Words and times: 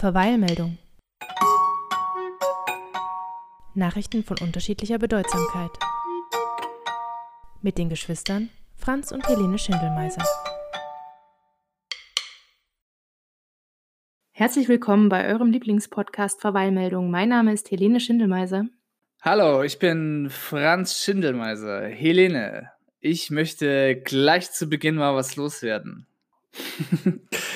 Verweilmeldung. 0.00 0.78
Nachrichten 3.74 4.24
von 4.24 4.38
unterschiedlicher 4.38 4.98
Bedeutsamkeit. 4.98 5.72
Mit 7.60 7.76
den 7.76 7.90
Geschwistern 7.90 8.48
Franz 8.76 9.12
und 9.12 9.28
Helene 9.28 9.58
Schindelmeiser. 9.58 10.24
Herzlich 14.32 14.70
willkommen 14.70 15.10
bei 15.10 15.28
eurem 15.28 15.50
Lieblingspodcast 15.50 16.40
Verweilmeldung. 16.40 17.10
Mein 17.10 17.28
Name 17.28 17.52
ist 17.52 17.70
Helene 17.70 18.00
Schindelmeiser. 18.00 18.64
Hallo, 19.20 19.62
ich 19.62 19.78
bin 19.78 20.30
Franz 20.30 20.96
Schindelmeiser. 21.04 21.82
Helene, 21.88 22.72
ich 23.00 23.30
möchte 23.30 24.00
gleich 24.00 24.50
zu 24.50 24.66
Beginn 24.66 24.94
mal 24.94 25.14
was 25.14 25.36
loswerden. 25.36 26.06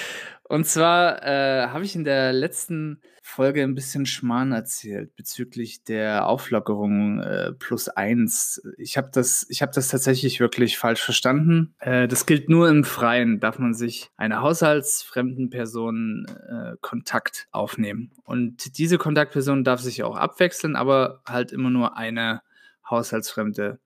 Und 0.54 0.66
zwar 0.66 1.20
äh, 1.24 1.66
habe 1.66 1.84
ich 1.84 1.96
in 1.96 2.04
der 2.04 2.32
letzten 2.32 3.00
Folge 3.24 3.64
ein 3.64 3.74
bisschen 3.74 4.06
Schmarrn 4.06 4.52
erzählt 4.52 5.16
bezüglich 5.16 5.82
der 5.82 6.28
Auflockerung 6.28 7.18
äh, 7.18 7.50
plus 7.58 7.88
eins. 7.88 8.62
Ich 8.78 8.96
habe 8.96 9.08
das, 9.12 9.44
ich 9.48 9.62
habe 9.62 9.72
das 9.74 9.88
tatsächlich 9.88 10.38
wirklich 10.38 10.78
falsch 10.78 11.02
verstanden. 11.02 11.74
Äh, 11.80 12.06
das 12.06 12.24
gilt 12.24 12.48
nur 12.48 12.68
im 12.68 12.84
Freien, 12.84 13.40
darf 13.40 13.58
man 13.58 13.74
sich 13.74 14.12
einer 14.16 14.42
haushaltsfremden 14.42 15.50
Person 15.50 16.24
äh, 16.28 16.76
Kontakt 16.80 17.48
aufnehmen. 17.50 18.12
Und 18.22 18.78
diese 18.78 18.96
Kontaktperson 18.96 19.64
darf 19.64 19.80
sich 19.80 20.04
auch 20.04 20.14
abwechseln, 20.14 20.76
aber 20.76 21.20
halt 21.26 21.50
immer 21.50 21.70
nur 21.70 21.96
eine 21.96 22.42
haushaltsfremde 22.88 23.80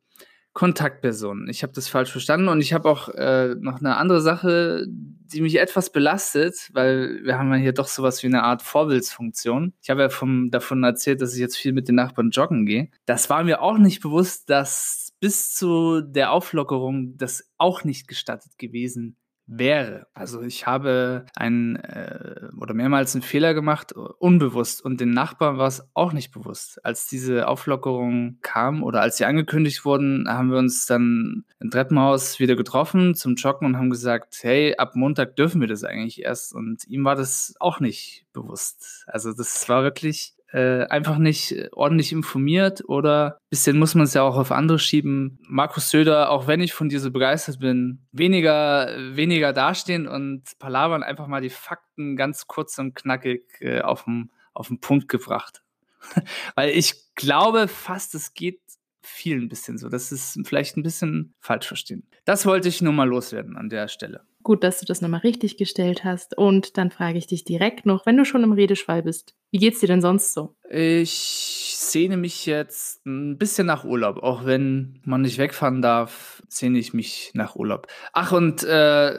Kontaktpersonen. 0.52 1.48
Ich 1.48 1.62
habe 1.62 1.72
das 1.72 1.88
falsch 1.88 2.12
verstanden 2.12 2.48
und 2.48 2.60
ich 2.60 2.74
habe 2.74 2.90
auch 2.90 3.08
äh, 3.08 3.54
noch 3.58 3.78
eine 3.78 3.96
andere 3.96 4.20
Sache, 4.20 4.86
die 5.32 5.40
mich 5.40 5.58
etwas 5.58 5.90
belastet, 5.90 6.70
weil 6.72 7.20
wir 7.24 7.38
haben 7.38 7.52
ja 7.52 7.58
hier 7.58 7.72
doch 7.72 7.88
sowas 7.88 8.22
wie 8.22 8.28
eine 8.28 8.42
Art 8.42 8.62
Vorbildsfunktion. 8.62 9.74
Ich 9.82 9.90
habe 9.90 10.02
ja 10.02 10.08
vom, 10.08 10.50
davon 10.50 10.82
erzählt, 10.82 11.20
dass 11.20 11.34
ich 11.34 11.40
jetzt 11.40 11.56
viel 11.56 11.72
mit 11.72 11.88
den 11.88 11.94
Nachbarn 11.94 12.30
joggen 12.30 12.66
gehe. 12.66 12.90
Das 13.06 13.30
war 13.30 13.44
mir 13.44 13.62
auch 13.62 13.78
nicht 13.78 14.00
bewusst, 14.00 14.50
dass 14.50 15.12
bis 15.20 15.54
zu 15.54 16.00
der 16.00 16.32
Auflockerung 16.32 17.16
das 17.16 17.50
auch 17.58 17.84
nicht 17.84 18.08
gestattet 18.08 18.58
gewesen 18.58 19.16
wäre. 19.48 20.06
Also 20.12 20.42
ich 20.42 20.66
habe 20.66 21.24
einen 21.34 21.76
äh, 21.76 22.48
oder 22.60 22.74
mehrmals 22.74 23.14
einen 23.14 23.22
Fehler 23.22 23.54
gemacht, 23.54 23.92
unbewusst. 23.92 24.84
Und 24.84 25.00
den 25.00 25.10
Nachbarn 25.10 25.58
war 25.58 25.66
es 25.66 25.88
auch 25.94 26.12
nicht 26.12 26.30
bewusst. 26.30 26.84
Als 26.84 27.08
diese 27.08 27.48
Auflockerung 27.48 28.38
kam 28.42 28.82
oder 28.82 29.00
als 29.00 29.16
sie 29.16 29.24
angekündigt 29.24 29.84
wurden, 29.84 30.28
haben 30.28 30.50
wir 30.50 30.58
uns 30.58 30.86
dann 30.86 31.44
im 31.60 31.70
Treppenhaus 31.70 32.38
wieder 32.38 32.56
getroffen 32.56 33.14
zum 33.14 33.34
Joggen 33.34 33.66
und 33.66 33.76
haben 33.78 33.90
gesagt, 33.90 34.38
hey, 34.42 34.76
ab 34.76 34.94
Montag 34.94 35.36
dürfen 35.36 35.60
wir 35.60 35.68
das 35.68 35.82
eigentlich 35.82 36.22
erst. 36.22 36.54
Und 36.54 36.86
ihm 36.86 37.04
war 37.04 37.16
das 37.16 37.54
auch 37.58 37.80
nicht 37.80 38.26
bewusst. 38.32 39.04
Also 39.06 39.32
das 39.32 39.68
war 39.68 39.82
wirklich 39.82 40.34
äh, 40.52 40.84
einfach 40.86 41.18
nicht 41.18 41.52
äh, 41.52 41.68
ordentlich 41.72 42.12
informiert 42.12 42.82
oder 42.88 43.38
bisschen 43.50 43.78
muss 43.78 43.94
man 43.94 44.04
es 44.04 44.14
ja 44.14 44.22
auch 44.22 44.36
auf 44.36 44.52
andere 44.52 44.78
schieben. 44.78 45.38
Markus 45.42 45.90
Söder, 45.90 46.30
auch 46.30 46.46
wenn 46.46 46.60
ich 46.60 46.72
von 46.72 46.88
dir 46.88 47.00
so 47.00 47.10
begeistert 47.10 47.60
bin, 47.60 48.06
weniger, 48.12 48.94
weniger 49.14 49.52
dastehen 49.52 50.06
und 50.06 50.58
palavern, 50.58 51.02
einfach 51.02 51.26
mal 51.26 51.42
die 51.42 51.50
Fakten 51.50 52.16
ganz 52.16 52.46
kurz 52.46 52.78
und 52.78 52.94
knackig 52.94 53.42
äh, 53.60 53.80
auf 53.80 54.04
den 54.04 54.30
auf 54.58 54.68
den 54.68 54.80
Punkt 54.80 55.08
gebracht. 55.08 55.62
Weil 56.56 56.70
ich 56.70 57.14
glaube 57.14 57.68
fast, 57.68 58.14
es 58.14 58.34
geht 58.34 58.60
vielen 59.02 59.44
ein 59.44 59.48
bisschen 59.48 59.78
so. 59.78 59.88
Das 59.88 60.12
ist 60.12 60.38
vielleicht 60.44 60.76
ein 60.76 60.82
bisschen 60.82 61.34
falsch 61.40 61.66
verstehen. 61.66 62.06
Das 62.24 62.44
wollte 62.44 62.68
ich 62.68 62.82
nur 62.82 62.92
mal 62.92 63.08
loswerden 63.08 63.56
an 63.56 63.68
der 63.68 63.88
Stelle. 63.88 64.22
Gut, 64.48 64.64
dass 64.64 64.80
du 64.80 64.86
das 64.86 65.02
nochmal 65.02 65.20
richtig 65.20 65.58
gestellt 65.58 66.04
hast. 66.04 66.34
Und 66.38 66.78
dann 66.78 66.90
frage 66.90 67.18
ich 67.18 67.26
dich 67.26 67.44
direkt 67.44 67.84
noch, 67.84 68.06
wenn 68.06 68.16
du 68.16 68.24
schon 68.24 68.44
im 68.44 68.52
Redeschwall 68.52 69.02
bist, 69.02 69.34
wie 69.50 69.58
geht's 69.58 69.80
dir 69.80 69.88
denn 69.88 70.00
sonst 70.00 70.32
so? 70.32 70.56
Ich 70.70 71.74
sehne 71.76 72.16
mich 72.16 72.46
jetzt 72.46 73.04
ein 73.04 73.36
bisschen 73.36 73.66
nach 73.66 73.84
Urlaub. 73.84 74.22
Auch 74.22 74.46
wenn 74.46 75.00
man 75.04 75.20
nicht 75.20 75.36
wegfahren 75.36 75.82
darf, 75.82 76.42
sehne 76.48 76.78
ich 76.78 76.94
mich 76.94 77.30
nach 77.34 77.56
Urlaub. 77.56 77.88
Ach, 78.14 78.32
und 78.32 78.64
äh, 78.64 79.18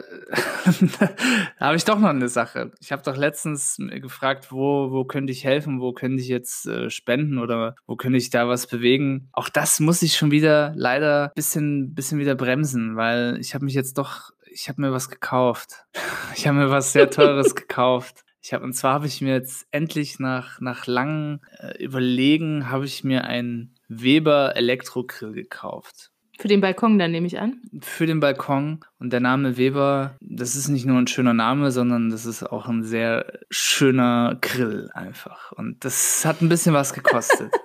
habe 1.60 1.76
ich 1.76 1.84
doch 1.84 2.00
noch 2.00 2.08
eine 2.08 2.28
Sache. 2.28 2.72
Ich 2.80 2.90
habe 2.90 3.02
doch 3.04 3.16
letztens 3.16 3.76
gefragt, 3.78 4.50
wo, 4.50 4.90
wo 4.90 5.04
könnte 5.04 5.32
ich 5.32 5.44
helfen, 5.44 5.80
wo 5.80 5.92
könnte 5.92 6.20
ich 6.20 6.28
jetzt 6.28 6.66
äh, 6.66 6.90
spenden 6.90 7.38
oder 7.38 7.76
wo 7.86 7.94
könnte 7.94 8.18
ich 8.18 8.30
da 8.30 8.48
was 8.48 8.66
bewegen. 8.66 9.28
Auch 9.32 9.48
das 9.48 9.78
muss 9.78 10.02
ich 10.02 10.16
schon 10.16 10.32
wieder 10.32 10.72
leider 10.74 11.26
ein 11.26 11.34
bisschen, 11.36 11.94
bisschen 11.94 12.18
wieder 12.18 12.34
bremsen, 12.34 12.96
weil 12.96 13.38
ich 13.40 13.54
habe 13.54 13.64
mich 13.64 13.74
jetzt 13.74 13.96
doch 13.96 14.32
ich 14.52 14.68
habe 14.68 14.80
mir 14.80 14.92
was 14.92 15.08
gekauft. 15.08 15.86
Ich 16.36 16.46
habe 16.46 16.58
mir 16.58 16.70
was 16.70 16.92
sehr 16.92 17.10
Teures 17.10 17.56
gekauft. 17.56 18.24
Ich 18.40 18.54
habe 18.54 18.64
und 18.64 18.72
zwar 18.72 18.94
habe 18.94 19.06
ich 19.08 19.20
mir 19.20 19.34
jetzt 19.34 19.66
endlich 19.72 20.20
nach 20.20 20.60
nach 20.60 20.86
langem 20.86 21.40
äh, 21.58 21.82
Überlegen 21.82 22.70
habe 22.70 22.86
ich 22.86 23.02
mir 23.02 23.24
einen 23.24 23.74
Weber 23.88 24.54
Elektrogrill 24.54 25.32
gekauft. 25.32 26.12
Für 26.38 26.46
den 26.46 26.60
Balkon 26.60 26.98
dann 27.00 27.10
nehme 27.10 27.26
ich 27.26 27.40
an. 27.40 27.60
Für 27.82 28.06
den 28.06 28.20
Balkon 28.20 28.80
und 29.00 29.12
der 29.12 29.20
Name 29.20 29.56
Weber, 29.56 30.16
das 30.20 30.54
ist 30.54 30.68
nicht 30.68 30.86
nur 30.86 30.98
ein 30.98 31.08
schöner 31.08 31.34
Name, 31.34 31.72
sondern 31.72 32.08
das 32.08 32.24
ist 32.24 32.44
auch 32.44 32.66
ein 32.66 32.84
sehr 32.84 33.40
schöner 33.50 34.38
Grill 34.40 34.88
einfach 34.94 35.50
und 35.52 35.84
das 35.84 36.24
hat 36.24 36.40
ein 36.40 36.48
bisschen 36.48 36.74
was 36.74 36.94
gekostet. 36.94 37.52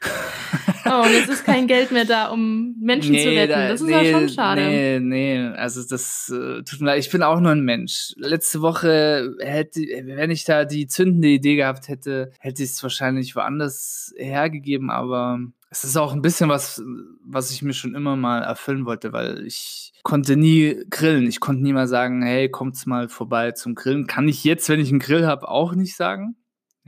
Oh, 0.90 1.02
und 1.04 1.12
jetzt 1.12 1.28
ist 1.28 1.44
kein 1.44 1.66
Geld 1.66 1.90
mehr 1.92 2.04
da, 2.04 2.28
um 2.28 2.74
Menschen 2.80 3.12
nee, 3.12 3.22
zu 3.22 3.30
retten. 3.30 3.52
Das 3.52 3.80
ist 3.80 3.86
nee, 3.86 3.92
ja 3.92 4.18
schon 4.18 4.28
schade. 4.28 4.62
Nee, 4.62 5.00
nee, 5.00 5.46
also 5.56 5.82
das 5.86 6.28
äh, 6.30 6.62
tut 6.62 6.80
mir 6.80 6.86
leid. 6.86 7.00
Ich 7.00 7.10
bin 7.10 7.22
auch 7.22 7.40
nur 7.40 7.52
ein 7.52 7.62
Mensch. 7.62 8.14
Letzte 8.16 8.60
Woche 8.62 9.34
hätte, 9.40 9.80
wenn 9.80 10.30
ich 10.30 10.44
da 10.44 10.64
die 10.64 10.86
zündende 10.86 11.28
Idee 11.28 11.56
gehabt 11.56 11.88
hätte, 11.88 12.32
hätte 12.40 12.62
ich 12.62 12.70
es 12.70 12.82
wahrscheinlich 12.82 13.36
woanders 13.36 14.12
hergegeben, 14.16 14.90
aber 14.90 15.40
es 15.70 15.84
ist 15.84 15.96
auch 15.96 16.12
ein 16.12 16.22
bisschen 16.22 16.48
was, 16.48 16.82
was 17.24 17.50
ich 17.50 17.62
mir 17.62 17.74
schon 17.74 17.94
immer 17.94 18.16
mal 18.16 18.42
erfüllen 18.42 18.86
wollte, 18.86 19.12
weil 19.12 19.46
ich 19.46 19.92
konnte 20.02 20.36
nie 20.36 20.82
grillen. 20.88 21.26
Ich 21.26 21.40
konnte 21.40 21.62
nie 21.62 21.74
mal 21.74 21.88
sagen, 21.88 22.22
hey, 22.22 22.48
kommt's 22.48 22.86
mal 22.86 23.08
vorbei 23.08 23.52
zum 23.52 23.74
Grillen. 23.74 24.06
Kann 24.06 24.28
ich 24.28 24.44
jetzt, 24.44 24.68
wenn 24.68 24.80
ich 24.80 24.88
einen 24.88 24.98
Grill 24.98 25.26
habe, 25.26 25.48
auch 25.48 25.74
nicht 25.74 25.94
sagen 25.94 26.36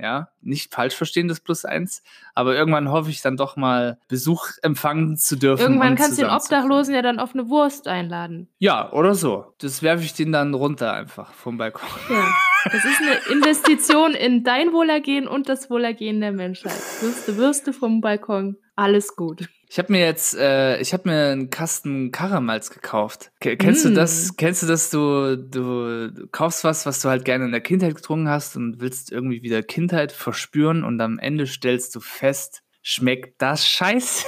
ja, 0.00 0.28
nicht 0.42 0.72
falsch 0.74 0.94
verstehen, 0.94 1.28
das 1.28 1.40
Plus 1.40 1.64
eins, 1.64 2.02
aber 2.34 2.54
irgendwann 2.54 2.90
hoffe 2.90 3.10
ich 3.10 3.22
dann 3.22 3.36
doch 3.36 3.56
mal 3.56 3.98
Besuch 4.08 4.48
empfangen 4.62 5.16
zu 5.16 5.36
dürfen. 5.36 5.62
Irgendwann 5.62 5.96
kannst 5.96 6.18
du 6.18 6.22
den 6.22 6.30
Obdachlosen 6.30 6.94
ja 6.94 7.02
dann 7.02 7.18
auf 7.18 7.34
eine 7.34 7.48
Wurst 7.48 7.88
einladen. 7.88 8.48
Ja, 8.58 8.92
oder 8.92 9.14
so. 9.14 9.54
Das 9.58 9.82
werfe 9.82 10.04
ich 10.04 10.14
den 10.14 10.32
dann 10.32 10.54
runter 10.54 10.92
einfach 10.92 11.32
vom 11.32 11.58
Balkon. 11.58 11.88
Ja, 12.08 12.26
das 12.64 12.84
ist 12.84 13.00
eine 13.00 13.36
Investition 13.36 14.12
in 14.12 14.44
dein 14.44 14.72
Wohlergehen 14.72 15.26
und 15.26 15.48
das 15.48 15.70
Wohlergehen 15.70 16.20
der 16.20 16.32
Menschheit. 16.32 16.80
Würste, 17.00 17.36
Würste 17.36 17.72
vom 17.72 18.00
Balkon, 18.00 18.56
alles 18.76 19.16
gut. 19.16 19.48
Ich 19.72 19.78
habe 19.78 19.92
mir 19.92 20.00
jetzt, 20.00 20.36
äh, 20.36 20.80
ich 20.80 20.92
habe 20.92 21.08
mir 21.08 21.30
einen 21.30 21.48
Kasten 21.48 22.10
Karamals 22.10 22.70
gekauft. 22.70 23.30
K 23.38 23.54
kennst 23.54 23.84
mm. 23.84 23.88
du 23.88 23.94
das? 23.94 24.36
Kennst 24.36 24.64
du 24.64 24.66
das? 24.66 24.90
Du, 24.90 25.36
du, 25.36 26.10
du 26.10 26.26
kaufst 26.26 26.64
was, 26.64 26.86
was 26.86 27.00
du 27.00 27.08
halt 27.08 27.24
gerne 27.24 27.44
in 27.44 27.52
der 27.52 27.60
Kindheit 27.60 27.94
getrunken 27.94 28.28
hast 28.28 28.56
und 28.56 28.80
willst 28.80 29.12
irgendwie 29.12 29.42
wieder 29.42 29.62
Kindheit 29.62 30.10
verspüren 30.30 30.84
und 30.84 31.00
am 31.00 31.18
Ende 31.18 31.44
stellst 31.44 31.92
du 31.96 32.00
fest, 32.00 32.62
schmeckt 32.82 33.42
das 33.42 33.66
scheiße? 33.66 34.24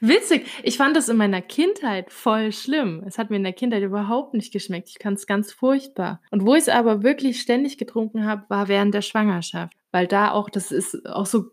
Witzig. 0.00 0.46
Ich 0.62 0.76
fand 0.76 0.94
das 0.94 1.08
in 1.08 1.16
meiner 1.16 1.40
Kindheit 1.40 2.12
voll 2.12 2.52
schlimm. 2.52 3.02
Es 3.06 3.16
hat 3.16 3.30
mir 3.30 3.36
in 3.36 3.44
der 3.44 3.54
Kindheit 3.54 3.82
überhaupt 3.82 4.34
nicht 4.34 4.52
geschmeckt. 4.52 4.90
Ich 4.90 4.98
fand 5.02 5.18
es 5.18 5.26
ganz 5.26 5.52
furchtbar. 5.52 6.20
Und 6.30 6.44
wo 6.44 6.54
ich 6.54 6.64
es 6.64 6.68
aber 6.68 7.02
wirklich 7.02 7.40
ständig 7.40 7.78
getrunken 7.78 8.26
habe, 8.26 8.44
war 8.50 8.68
während 8.68 8.92
der 8.92 9.00
Schwangerschaft 9.00 9.74
weil 9.94 10.08
da 10.08 10.32
auch, 10.32 10.50
das 10.50 10.72
ist 10.72 11.06
auch 11.06 11.24
so, 11.24 11.52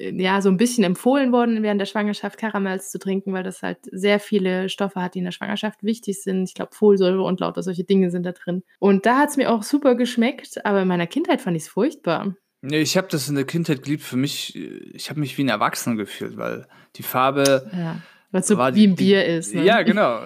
ja, 0.00 0.42
so 0.42 0.48
ein 0.48 0.56
bisschen 0.56 0.82
empfohlen 0.82 1.30
worden, 1.30 1.62
während 1.62 1.80
der 1.80 1.86
Schwangerschaft 1.86 2.36
Karamels 2.36 2.90
zu 2.90 2.98
trinken, 2.98 3.32
weil 3.32 3.44
das 3.44 3.62
halt 3.62 3.78
sehr 3.92 4.18
viele 4.18 4.68
Stoffe 4.68 5.00
hat, 5.00 5.14
die 5.14 5.20
in 5.20 5.24
der 5.26 5.30
Schwangerschaft 5.30 5.84
wichtig 5.84 6.20
sind. 6.20 6.48
Ich 6.48 6.54
glaube, 6.54 6.74
Folsäure 6.74 7.22
und 7.22 7.38
lauter 7.38 7.62
solche 7.62 7.84
Dinge 7.84 8.10
sind 8.10 8.26
da 8.26 8.32
drin. 8.32 8.64
Und 8.80 9.06
da 9.06 9.18
hat 9.18 9.28
es 9.28 9.36
mir 9.36 9.52
auch 9.52 9.62
super 9.62 9.94
geschmeckt, 9.94 10.66
aber 10.66 10.82
in 10.82 10.88
meiner 10.88 11.06
Kindheit 11.06 11.40
fand 11.40 11.56
ich 11.56 11.62
es 11.62 11.68
furchtbar. 11.68 12.34
Nee, 12.62 12.80
ich 12.80 12.96
habe 12.96 13.06
das 13.08 13.28
in 13.28 13.36
der 13.36 13.44
Kindheit 13.44 13.84
geliebt. 13.84 14.02
Für 14.02 14.16
mich, 14.16 14.56
ich 14.56 15.08
habe 15.08 15.20
mich 15.20 15.38
wie 15.38 15.44
ein 15.44 15.48
Erwachsener 15.48 15.94
gefühlt, 15.94 16.36
weil 16.36 16.66
die 16.96 17.04
Farbe. 17.04 17.70
Ja, 17.72 18.02
weil 18.32 18.40
es 18.40 18.48
so 18.48 18.58
wie 18.58 18.88
ein 18.88 18.96
Bier 18.96 19.24
ist. 19.24 19.54
Ne? 19.54 19.62
Ja, 19.62 19.82
genau. 19.84 20.18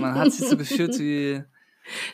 man 0.00 0.14
hat 0.14 0.32
sich 0.32 0.48
so 0.48 0.56
gefühlt 0.56 0.98
wie 0.98 1.42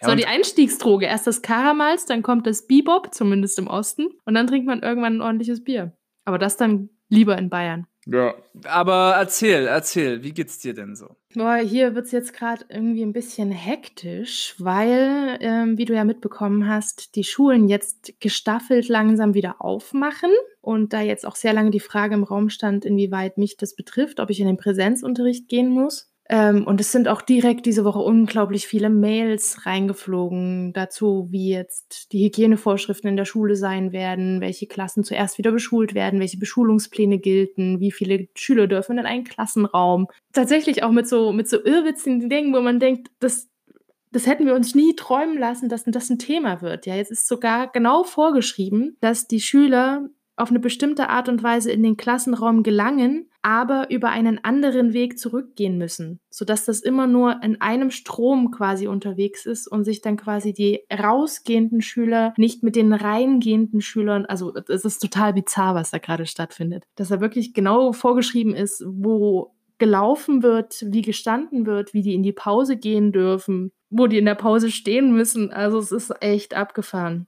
ja, 0.03 0.11
so, 0.11 0.15
die 0.15 0.26
Einstiegsdroge. 0.26 1.06
Erst 1.06 1.26
das 1.26 1.43
Karamals, 1.43 2.06
dann 2.06 2.23
kommt 2.23 2.47
das 2.47 2.67
Bebop, 2.67 3.15
zumindest 3.15 3.59
im 3.59 3.67
Osten. 3.67 4.09
Und 4.25 4.35
dann 4.35 4.47
trinkt 4.47 4.67
man 4.67 4.82
irgendwann 4.82 5.17
ein 5.17 5.23
ordentliches 5.23 5.65
Bier. 5.65 5.93
Aber 6.25 6.38
das 6.38 6.56
dann 6.56 6.91
lieber 7.09 7.37
in 7.38 7.50
Bayern. 7.50 7.87
Ja, 8.06 8.35
aber 8.65 9.15
erzähl, 9.17 9.67
erzähl, 9.67 10.23
wie 10.23 10.32
geht's 10.32 10.59
dir 10.59 10.75
denn 10.75 10.94
so? 10.94 11.17
Boah, 11.35 11.56
hier 11.56 11.94
wird's 11.94 12.12
jetzt 12.12 12.35
gerade 12.35 12.67
irgendwie 12.69 13.03
ein 13.03 13.15
bisschen 13.15 13.50
hektisch, 13.50 14.55
weil, 14.59 15.38
ähm, 15.41 15.79
wie 15.79 15.87
du 15.87 15.94
ja 15.94 16.05
mitbekommen 16.05 16.69
hast, 16.69 17.17
die 17.17 17.25
Schulen 17.25 17.67
jetzt 17.67 18.20
gestaffelt 18.20 18.88
langsam 18.88 19.32
wieder 19.32 19.62
aufmachen 19.62 20.31
und 20.61 20.93
da 20.93 21.00
jetzt 21.00 21.27
auch 21.27 21.37
sehr 21.37 21.55
lange 21.55 21.70
die 21.70 21.81
Frage 21.81 22.15
im 22.15 22.25
Raum 22.25 22.50
stand, 22.50 22.85
inwieweit 22.85 23.38
mich 23.38 23.56
das 23.56 23.75
betrifft, 23.75 24.20
ob 24.20 24.29
ich 24.29 24.41
in 24.41 24.47
den 24.47 24.59
Präsenzunterricht 24.59 25.49
gehen 25.49 25.70
muss. 25.70 26.14
Ähm, 26.31 26.67
und 26.67 26.81
es 26.81 26.91
sind 26.91 27.06
auch 27.06 27.21
direkt 27.21 27.67
diese 27.67 27.85
Woche 27.85 27.99
unglaublich 27.99 28.67
viele 28.67 28.88
Mails 28.88 29.67
reingeflogen 29.67 30.73
dazu, 30.73 31.29
wie 31.31 31.50
jetzt 31.50 32.12
die 32.12 32.25
Hygienevorschriften 32.25 33.11
in 33.11 33.17
der 33.17 33.26
Schule 33.26 33.56
sein 33.56 33.93
werden, 33.93 34.41
welche 34.41 34.67
Klassen 34.67 35.05
zuerst 35.05 35.37
wieder 35.37 35.53
beschult 35.53 35.94
werden, 35.94 36.21
welche 36.21 36.38
Beschulungspläne 36.38 37.19
gelten, 37.19 37.79
wie 37.81 37.93
viele 37.93 38.29
Schüler 38.35 38.67
dürfen 38.67 38.97
in 38.97 39.05
einen 39.05 39.25
Klassenraum. 39.25 40.06
Tatsächlich 40.32 40.82
auch 40.82 40.93
mit 40.93 41.06
so, 41.06 41.32
mit 41.32 41.49
so 41.49 41.62
irrwitzigen 41.62 42.31
Dingen, 42.31 42.55
wo 42.55 42.61
man 42.62 42.81
denkt, 42.81 43.11
das, 43.20 43.50
das 44.11 44.27
hätten 44.27 44.47
wir 44.47 44.55
uns 44.55 44.75
nie 44.75 44.97
träumen 44.97 45.37
lassen, 45.37 45.69
dass 45.69 45.85
das 45.85 46.09
ein 46.09 46.19
Thema 46.19 46.62
wird. 46.62 46.87
Ja, 46.87 46.94
jetzt 46.94 47.11
ist 47.11 47.29
sogar 47.29 47.70
genau 47.70 48.03
vorgeschrieben, 48.03 48.97
dass 49.00 49.27
die 49.27 49.41
Schüler 49.41 50.09
auf 50.37 50.49
eine 50.49 50.59
bestimmte 50.59 51.11
Art 51.11 51.29
und 51.29 51.43
Weise 51.43 51.70
in 51.70 51.82
den 51.82 51.97
Klassenraum 51.97 52.62
gelangen, 52.62 53.29
aber 53.44 53.91
über 53.91 54.08
einen 54.08 54.43
anderen 54.43 54.94
Weg 54.94 55.19
zurückgehen 55.19 55.76
müssen, 55.76 56.19
sodass 56.31 56.64
das 56.64 56.81
immer 56.81 57.06
nur 57.06 57.43
in 57.43 57.61
einem 57.61 57.91
Strom 57.91 58.50
quasi 58.50 58.88
unterwegs 58.88 59.44
ist 59.44 59.67
und 59.70 59.85
sich 59.85 60.00
dann 60.00 60.17
quasi 60.17 60.55
die 60.55 60.81
rausgehenden 60.91 61.82
Schüler 61.82 62.32
nicht 62.38 62.62
mit 62.62 62.75
den 62.75 62.94
reingehenden 62.94 63.82
Schülern, 63.82 64.25
also 64.25 64.55
es 64.69 64.87
ist 64.87 65.00
total 65.00 65.35
bizarr, 65.35 65.75
was 65.75 65.91
da 65.91 65.99
gerade 65.99 66.25
stattfindet, 66.25 66.85
dass 66.94 67.08
da 67.08 67.20
wirklich 67.20 67.52
genau 67.52 67.93
vorgeschrieben 67.93 68.55
ist, 68.55 68.82
wo 68.87 69.52
gelaufen 69.76 70.43
wird, 70.43 70.82
wie 70.87 71.02
gestanden 71.02 71.67
wird, 71.67 71.93
wie 71.93 72.02
die 72.02 72.14
in 72.14 72.23
die 72.23 72.32
Pause 72.32 72.79
gehen 72.79 73.12
dürfen, 73.12 73.73
wo 73.91 74.06
die 74.06 74.19
in 74.19 74.25
der 74.25 74.37
Pause 74.37 74.70
stehen 74.70 75.12
müssen. 75.12 75.52
Also 75.52 75.79
es 75.79 75.93
ist 75.93 76.14
echt 76.23 76.55
abgefahren. 76.55 77.26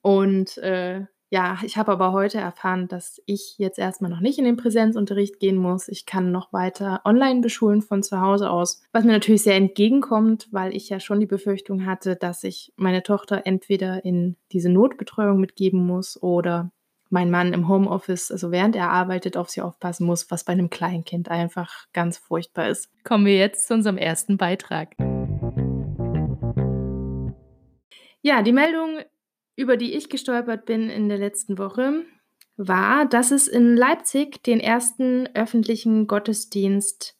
Und 0.00 0.58
äh, 0.58 1.04
ja, 1.32 1.56
ich 1.62 1.78
habe 1.78 1.90
aber 1.92 2.12
heute 2.12 2.36
erfahren, 2.36 2.88
dass 2.88 3.22
ich 3.24 3.56
jetzt 3.56 3.78
erstmal 3.78 4.10
noch 4.10 4.20
nicht 4.20 4.38
in 4.38 4.44
den 4.44 4.58
Präsenzunterricht 4.58 5.40
gehen 5.40 5.56
muss. 5.56 5.88
Ich 5.88 6.04
kann 6.04 6.30
noch 6.30 6.52
weiter 6.52 7.00
online 7.06 7.40
beschulen 7.40 7.80
von 7.80 8.02
zu 8.02 8.20
Hause 8.20 8.50
aus, 8.50 8.82
was 8.92 9.04
mir 9.04 9.12
natürlich 9.12 9.42
sehr 9.42 9.56
entgegenkommt, 9.56 10.48
weil 10.50 10.76
ich 10.76 10.90
ja 10.90 11.00
schon 11.00 11.20
die 11.20 11.26
Befürchtung 11.26 11.86
hatte, 11.86 12.16
dass 12.16 12.44
ich 12.44 12.74
meine 12.76 13.02
Tochter 13.02 13.46
entweder 13.46 14.04
in 14.04 14.36
diese 14.52 14.68
Notbetreuung 14.68 15.40
mitgeben 15.40 15.86
muss 15.86 16.22
oder 16.22 16.70
mein 17.08 17.30
Mann 17.30 17.54
im 17.54 17.66
Homeoffice, 17.66 18.30
also 18.30 18.50
während 18.50 18.76
er 18.76 18.90
arbeitet, 18.90 19.38
auf 19.38 19.48
sie 19.48 19.62
aufpassen 19.62 20.04
muss, 20.04 20.30
was 20.30 20.44
bei 20.44 20.52
einem 20.52 20.68
Kleinkind 20.68 21.30
einfach 21.30 21.86
ganz 21.94 22.18
furchtbar 22.18 22.68
ist. 22.68 22.90
Kommen 23.04 23.24
wir 23.24 23.38
jetzt 23.38 23.68
zu 23.68 23.72
unserem 23.72 23.96
ersten 23.96 24.36
Beitrag. 24.36 24.96
Ja, 28.20 28.42
die 28.42 28.52
Meldung 28.52 28.98
über 29.56 29.76
die 29.76 29.94
ich 29.94 30.08
gestolpert 30.08 30.64
bin 30.64 30.88
in 30.90 31.08
der 31.08 31.18
letzten 31.18 31.58
Woche, 31.58 32.04
war, 32.56 33.06
dass 33.06 33.30
es 33.30 33.48
in 33.48 33.76
Leipzig 33.76 34.42
den 34.44 34.60
ersten 34.60 35.28
öffentlichen 35.34 36.06
Gottesdienst 36.06 37.16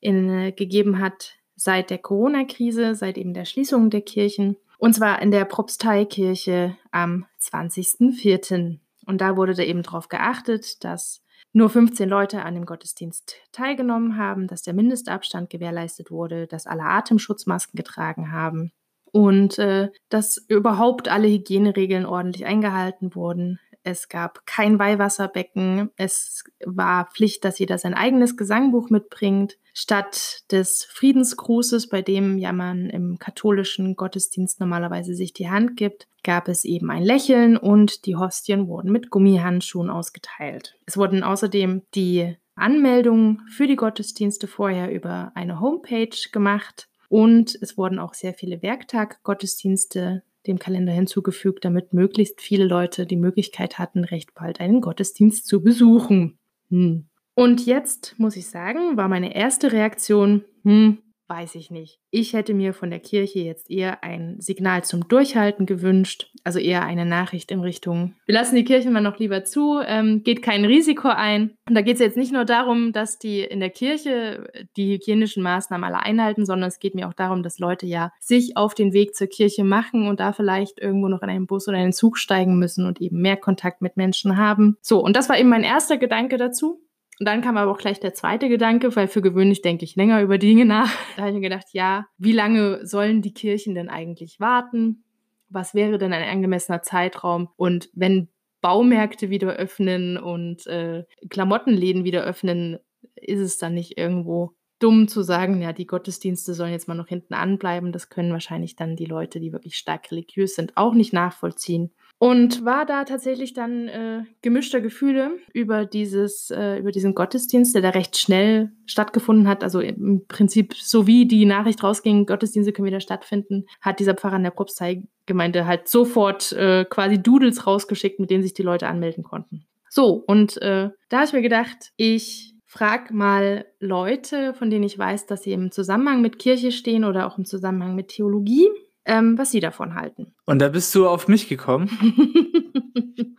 in, 0.00 0.28
äh, 0.30 0.52
gegeben 0.52 1.00
hat 1.00 1.34
seit 1.56 1.90
der 1.90 1.98
Corona-Krise, 1.98 2.94
seit 2.94 3.18
eben 3.18 3.34
der 3.34 3.44
Schließung 3.44 3.90
der 3.90 4.02
Kirchen. 4.02 4.56
Und 4.78 4.94
zwar 4.94 5.22
in 5.22 5.30
der 5.30 5.44
Propsteikirche 5.44 6.76
am 6.90 7.26
20.04. 7.40 8.78
Und 9.06 9.20
da 9.20 9.36
wurde 9.36 9.54
da 9.54 9.62
eben 9.62 9.82
darauf 9.82 10.08
geachtet, 10.08 10.84
dass 10.84 11.22
nur 11.52 11.70
15 11.70 12.08
Leute 12.08 12.42
an 12.42 12.54
dem 12.54 12.66
Gottesdienst 12.66 13.36
teilgenommen 13.52 14.18
haben, 14.18 14.46
dass 14.46 14.62
der 14.62 14.74
Mindestabstand 14.74 15.48
gewährleistet 15.48 16.10
wurde, 16.10 16.46
dass 16.46 16.66
alle 16.66 16.82
Atemschutzmasken 16.82 17.76
getragen 17.76 18.32
haben 18.32 18.72
und 19.16 19.58
äh, 19.58 19.88
dass 20.10 20.36
überhaupt 20.46 21.08
alle 21.08 21.26
Hygieneregeln 21.26 22.04
ordentlich 22.04 22.44
eingehalten 22.44 23.14
wurden. 23.14 23.58
Es 23.82 24.10
gab 24.10 24.44
kein 24.44 24.78
Weihwasserbecken. 24.78 25.88
Es 25.96 26.44
war 26.66 27.08
Pflicht, 27.10 27.42
dass 27.42 27.58
jeder 27.58 27.78
sein 27.78 27.94
eigenes 27.94 28.36
Gesangbuch 28.36 28.90
mitbringt. 28.90 29.56
Statt 29.72 30.42
des 30.52 30.84
Friedensgrußes, 30.84 31.88
bei 31.88 32.02
dem 32.02 32.36
ja 32.36 32.52
man 32.52 32.90
im 32.90 33.18
katholischen 33.18 33.96
Gottesdienst 33.96 34.60
normalerweise 34.60 35.14
sich 35.14 35.32
die 35.32 35.48
Hand 35.48 35.78
gibt, 35.78 36.08
gab 36.22 36.48
es 36.48 36.66
eben 36.66 36.90
ein 36.90 37.02
Lächeln 37.02 37.56
und 37.56 38.04
die 38.04 38.16
Hostien 38.16 38.68
wurden 38.68 38.92
mit 38.92 39.08
Gummihandschuhen 39.08 39.88
ausgeteilt. 39.88 40.74
Es 40.84 40.98
wurden 40.98 41.22
außerdem 41.22 41.84
die 41.94 42.36
Anmeldungen 42.54 43.40
für 43.48 43.66
die 43.66 43.76
Gottesdienste 43.76 44.46
vorher 44.46 44.92
über 44.92 45.32
eine 45.34 45.58
Homepage 45.58 46.16
gemacht 46.32 46.90
und 47.08 47.56
es 47.60 47.76
wurden 47.76 47.98
auch 47.98 48.14
sehr 48.14 48.34
viele 48.34 48.62
Werktag-Gottesdienste 48.62 50.22
dem 50.46 50.58
Kalender 50.58 50.92
hinzugefügt, 50.92 51.64
damit 51.64 51.92
möglichst 51.92 52.40
viele 52.40 52.64
Leute 52.64 53.06
die 53.06 53.16
Möglichkeit 53.16 53.78
hatten, 53.78 54.04
recht 54.04 54.34
bald 54.34 54.60
einen 54.60 54.80
Gottesdienst 54.80 55.46
zu 55.46 55.62
besuchen. 55.62 56.38
Hm. 56.70 57.06
Und 57.34 57.66
jetzt 57.66 58.14
muss 58.18 58.36
ich 58.36 58.46
sagen, 58.46 58.96
war 58.96 59.08
meine 59.08 59.34
erste 59.34 59.72
Reaktion, 59.72 60.44
hm, 60.62 60.98
weiß 61.28 61.54
ich 61.56 61.70
nicht. 61.70 61.98
Ich 62.10 62.32
hätte 62.32 62.54
mir 62.54 62.72
von 62.72 62.90
der 62.90 63.00
Kirche 63.00 63.40
jetzt 63.40 63.70
eher 63.70 64.04
ein 64.04 64.36
Signal 64.40 64.84
zum 64.84 65.08
Durchhalten 65.08 65.66
gewünscht, 65.66 66.30
also 66.44 66.58
eher 66.58 66.84
eine 66.84 67.04
Nachricht 67.04 67.50
in 67.50 67.60
Richtung, 67.60 68.14
wir 68.26 68.34
lassen 68.34 68.56
die 68.56 68.64
Kirchen 68.64 68.92
mal 68.92 69.00
noch 69.00 69.18
lieber 69.18 69.44
zu, 69.44 69.80
ähm, 69.86 70.22
geht 70.24 70.42
kein 70.42 70.64
Risiko 70.64 71.08
ein. 71.08 71.56
Und 71.68 71.74
da 71.74 71.80
geht 71.80 71.94
es 71.94 72.00
jetzt 72.00 72.16
nicht 72.16 72.32
nur 72.32 72.44
darum, 72.44 72.92
dass 72.92 73.18
die 73.18 73.40
in 73.40 73.60
der 73.60 73.70
Kirche 73.70 74.50
die 74.76 74.94
hygienischen 74.94 75.44
Maßnahmen 75.44 75.84
alle 75.84 76.02
einhalten, 76.02 76.44
sondern 76.44 76.68
es 76.68 76.80
geht 76.80 76.96
mir 76.96 77.08
auch 77.08 77.14
darum, 77.14 77.44
dass 77.44 77.60
Leute 77.60 77.86
ja 77.86 78.12
sich 78.18 78.56
auf 78.56 78.74
den 78.74 78.92
Weg 78.92 79.14
zur 79.14 79.28
Kirche 79.28 79.62
machen 79.62 80.08
und 80.08 80.18
da 80.18 80.32
vielleicht 80.32 80.80
irgendwo 80.80 81.08
noch 81.08 81.22
in 81.22 81.30
einen 81.30 81.46
Bus 81.46 81.68
oder 81.68 81.78
einen 81.78 81.92
Zug 81.92 82.18
steigen 82.18 82.58
müssen 82.58 82.84
und 82.84 83.00
eben 83.00 83.20
mehr 83.20 83.36
Kontakt 83.36 83.80
mit 83.80 83.96
Menschen 83.96 84.36
haben. 84.36 84.76
So, 84.80 85.00
und 85.00 85.16
das 85.16 85.28
war 85.28 85.38
eben 85.38 85.48
mein 85.48 85.62
erster 85.64 85.98
Gedanke 85.98 86.36
dazu. 86.36 86.80
Und 87.18 87.26
dann 87.26 87.40
kam 87.40 87.56
aber 87.56 87.70
auch 87.70 87.78
gleich 87.78 87.98
der 87.98 88.14
zweite 88.14 88.48
Gedanke, 88.48 88.94
weil 88.94 89.08
für 89.08 89.22
gewöhnlich 89.22 89.62
denke 89.62 89.84
ich 89.84 89.96
länger 89.96 90.20
über 90.22 90.38
Dinge 90.38 90.64
nach. 90.64 90.90
Da 91.16 91.22
habe 91.22 91.30
ich 91.30 91.36
mir 91.36 91.48
gedacht, 91.48 91.68
ja, 91.72 92.06
wie 92.18 92.32
lange 92.32 92.86
sollen 92.86 93.22
die 93.22 93.32
Kirchen 93.32 93.74
denn 93.74 93.88
eigentlich 93.88 94.38
warten? 94.38 95.04
Was 95.48 95.74
wäre 95.74 95.96
denn 95.98 96.12
ein 96.12 96.28
angemessener 96.28 96.82
Zeitraum? 96.82 97.48
Und 97.56 97.88
wenn 97.94 98.28
Baumärkte 98.60 99.30
wieder 99.30 99.54
öffnen 99.54 100.18
und 100.18 100.66
äh, 100.66 101.04
Klamottenläden 101.30 102.04
wieder 102.04 102.24
öffnen, 102.24 102.78
ist 103.14 103.40
es 103.40 103.56
dann 103.58 103.74
nicht 103.74 103.96
irgendwo 103.96 104.54
dumm 104.78 105.08
zu 105.08 105.22
sagen, 105.22 105.62
ja, 105.62 105.72
die 105.72 105.86
Gottesdienste 105.86 106.52
sollen 106.52 106.72
jetzt 106.72 106.88
mal 106.88 106.94
noch 106.94 107.08
hinten 107.08 107.32
anbleiben. 107.32 107.92
Das 107.92 108.10
können 108.10 108.32
wahrscheinlich 108.32 108.76
dann 108.76 108.96
die 108.96 109.06
Leute, 109.06 109.40
die 109.40 109.52
wirklich 109.52 109.76
stark 109.76 110.10
religiös 110.10 110.54
sind, 110.54 110.76
auch 110.76 110.92
nicht 110.92 111.14
nachvollziehen 111.14 111.92
und 112.18 112.64
war 112.64 112.86
da 112.86 113.04
tatsächlich 113.04 113.52
dann 113.52 113.88
äh, 113.88 114.22
gemischter 114.40 114.80
Gefühle 114.80 115.32
über 115.52 115.84
dieses 115.84 116.50
äh, 116.50 116.78
über 116.78 116.90
diesen 116.90 117.14
Gottesdienst, 117.14 117.74
der 117.74 117.82
da 117.82 117.90
recht 117.90 118.16
schnell 118.16 118.72
stattgefunden 118.86 119.46
hat. 119.46 119.62
Also 119.62 119.80
im 119.80 120.26
Prinzip 120.26 120.74
so 120.74 121.06
wie 121.06 121.26
die 121.26 121.44
Nachricht 121.44 121.82
rausging, 121.82 122.24
Gottesdienste 122.24 122.72
können 122.72 122.86
wieder 122.86 123.00
stattfinden, 123.00 123.66
hat 123.82 124.00
dieser 124.00 124.14
Pfarrer 124.14 124.36
in 124.36 124.44
der 124.44 124.50
Propstei-Gemeinde 124.50 125.66
halt 125.66 125.88
sofort 125.88 126.52
äh, 126.52 126.86
quasi 126.88 127.22
Doodles 127.22 127.66
rausgeschickt, 127.66 128.18
mit 128.18 128.30
denen 128.30 128.42
sich 128.42 128.54
die 128.54 128.62
Leute 128.62 128.88
anmelden 128.88 129.22
konnten. 129.22 129.66
So 129.90 130.24
und 130.26 130.60
äh, 130.62 130.90
da 131.10 131.16
habe 131.16 131.26
ich 131.26 131.32
mir 131.34 131.42
gedacht, 131.42 131.92
ich 131.96 132.54
frag 132.64 133.10
mal 133.10 133.66
Leute, 133.78 134.54
von 134.54 134.70
denen 134.70 134.84
ich 134.84 134.98
weiß, 134.98 135.26
dass 135.26 135.42
sie 135.42 135.52
im 135.52 135.70
Zusammenhang 135.70 136.22
mit 136.22 136.38
Kirche 136.38 136.72
stehen 136.72 137.04
oder 137.04 137.26
auch 137.26 137.36
im 137.36 137.44
Zusammenhang 137.44 137.94
mit 137.94 138.08
Theologie 138.08 138.68
ähm, 139.06 139.38
was 139.38 139.50
Sie 139.50 139.60
davon 139.60 139.94
halten. 139.94 140.34
Und 140.44 140.60
da 140.60 140.68
bist 140.68 140.94
du 140.94 141.08
auf 141.08 141.28
mich 141.28 141.48
gekommen. 141.48 141.88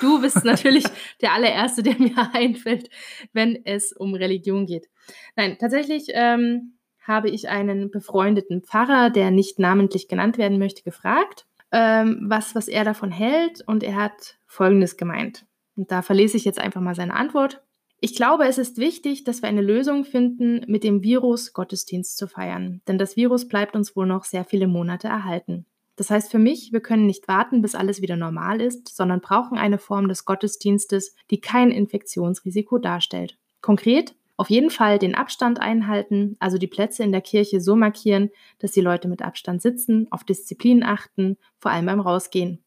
du 0.00 0.20
bist 0.20 0.44
natürlich 0.44 0.84
der 1.20 1.34
allererste, 1.34 1.82
der 1.82 1.98
mir 1.98 2.14
einfällt, 2.32 2.88
wenn 3.32 3.58
es 3.64 3.92
um 3.92 4.14
Religion 4.14 4.66
geht. 4.66 4.88
Nein, 5.36 5.56
tatsächlich 5.58 6.06
ähm, 6.12 6.78
habe 7.00 7.28
ich 7.28 7.48
einen 7.48 7.90
befreundeten 7.90 8.62
Pfarrer, 8.62 9.10
der 9.10 9.30
nicht 9.30 9.58
namentlich 9.58 10.08
genannt 10.08 10.38
werden 10.38 10.58
möchte, 10.58 10.82
gefragt, 10.82 11.46
ähm, 11.72 12.26
was, 12.28 12.54
was 12.54 12.68
er 12.68 12.84
davon 12.84 13.10
hält. 13.10 13.62
Und 13.66 13.82
er 13.82 13.96
hat 13.96 14.38
Folgendes 14.46 14.96
gemeint. 14.96 15.46
Und 15.76 15.90
da 15.90 16.02
verlese 16.02 16.36
ich 16.36 16.44
jetzt 16.44 16.60
einfach 16.60 16.80
mal 16.80 16.94
seine 16.94 17.14
Antwort. 17.14 17.62
Ich 18.02 18.14
glaube, 18.14 18.46
es 18.46 18.56
ist 18.56 18.78
wichtig, 18.78 19.24
dass 19.24 19.42
wir 19.42 19.50
eine 19.50 19.60
Lösung 19.60 20.04
finden, 20.06 20.64
mit 20.66 20.84
dem 20.84 21.02
Virus 21.02 21.52
Gottesdienst 21.52 22.16
zu 22.16 22.28
feiern, 22.28 22.80
denn 22.88 22.96
das 22.96 23.14
Virus 23.14 23.46
bleibt 23.46 23.76
uns 23.76 23.94
wohl 23.94 24.06
noch 24.06 24.24
sehr 24.24 24.46
viele 24.46 24.68
Monate 24.68 25.06
erhalten. 25.06 25.66
Das 25.96 26.08
heißt 26.08 26.30
für 26.30 26.38
mich, 26.38 26.72
wir 26.72 26.80
können 26.80 27.04
nicht 27.04 27.28
warten, 27.28 27.60
bis 27.60 27.74
alles 27.74 28.00
wieder 28.00 28.16
normal 28.16 28.62
ist, 28.62 28.88
sondern 28.88 29.20
brauchen 29.20 29.58
eine 29.58 29.76
Form 29.76 30.08
des 30.08 30.24
Gottesdienstes, 30.24 31.14
die 31.30 31.42
kein 31.42 31.70
Infektionsrisiko 31.70 32.78
darstellt. 32.78 33.36
Konkret, 33.60 34.14
auf 34.38 34.48
jeden 34.48 34.70
Fall 34.70 34.98
den 34.98 35.14
Abstand 35.14 35.60
einhalten, 35.60 36.36
also 36.38 36.56
die 36.56 36.68
Plätze 36.68 37.02
in 37.02 37.12
der 37.12 37.20
Kirche 37.20 37.60
so 37.60 37.76
markieren, 37.76 38.30
dass 38.60 38.72
die 38.72 38.80
Leute 38.80 39.08
mit 39.08 39.20
Abstand 39.20 39.60
sitzen, 39.60 40.06
auf 40.10 40.24
Disziplin 40.24 40.82
achten, 40.82 41.36
vor 41.58 41.70
allem 41.70 41.84
beim 41.84 42.00
Rausgehen. 42.00 42.64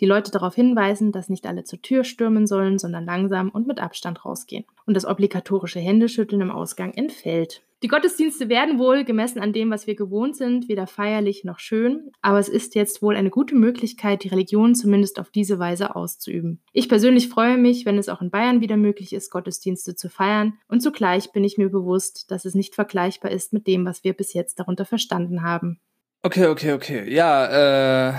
Die 0.00 0.06
Leute 0.06 0.30
darauf 0.30 0.54
hinweisen, 0.54 1.12
dass 1.12 1.28
nicht 1.28 1.46
alle 1.46 1.64
zur 1.64 1.82
Tür 1.82 2.04
stürmen 2.04 2.46
sollen, 2.46 2.78
sondern 2.78 3.04
langsam 3.04 3.48
und 3.50 3.66
mit 3.66 3.80
Abstand 3.80 4.24
rausgehen. 4.24 4.64
Und 4.86 4.94
das 4.94 5.06
obligatorische 5.06 5.80
Händeschütteln 5.80 6.42
im 6.42 6.50
Ausgang 6.50 6.92
entfällt. 6.94 7.62
Die 7.84 7.88
Gottesdienste 7.88 8.48
werden 8.48 8.80
wohl, 8.80 9.04
gemessen 9.04 9.38
an 9.38 9.52
dem, 9.52 9.70
was 9.70 9.86
wir 9.86 9.94
gewohnt 9.94 10.36
sind, 10.36 10.68
weder 10.68 10.88
feierlich 10.88 11.44
noch 11.44 11.60
schön, 11.60 12.10
aber 12.22 12.40
es 12.40 12.48
ist 12.48 12.74
jetzt 12.74 13.02
wohl 13.02 13.14
eine 13.14 13.30
gute 13.30 13.54
Möglichkeit, 13.54 14.24
die 14.24 14.28
Religion 14.28 14.74
zumindest 14.74 15.20
auf 15.20 15.30
diese 15.30 15.60
Weise 15.60 15.94
auszuüben. 15.94 16.60
Ich 16.72 16.88
persönlich 16.88 17.28
freue 17.28 17.56
mich, 17.56 17.86
wenn 17.86 17.96
es 17.96 18.08
auch 18.08 18.20
in 18.20 18.30
Bayern 18.30 18.60
wieder 18.60 18.76
möglich 18.76 19.12
ist, 19.12 19.30
Gottesdienste 19.30 19.94
zu 19.94 20.08
feiern, 20.10 20.54
und 20.66 20.82
zugleich 20.82 21.30
bin 21.30 21.44
ich 21.44 21.56
mir 21.56 21.68
bewusst, 21.68 22.32
dass 22.32 22.44
es 22.44 22.56
nicht 22.56 22.74
vergleichbar 22.74 23.30
ist 23.30 23.52
mit 23.52 23.68
dem, 23.68 23.86
was 23.86 24.02
wir 24.02 24.12
bis 24.12 24.34
jetzt 24.34 24.58
darunter 24.58 24.84
verstanden 24.84 25.44
haben. 25.44 25.78
Okay, 26.22 26.48
okay, 26.48 26.72
okay. 26.72 27.14
Ja, 27.14 28.08
äh, 28.08 28.14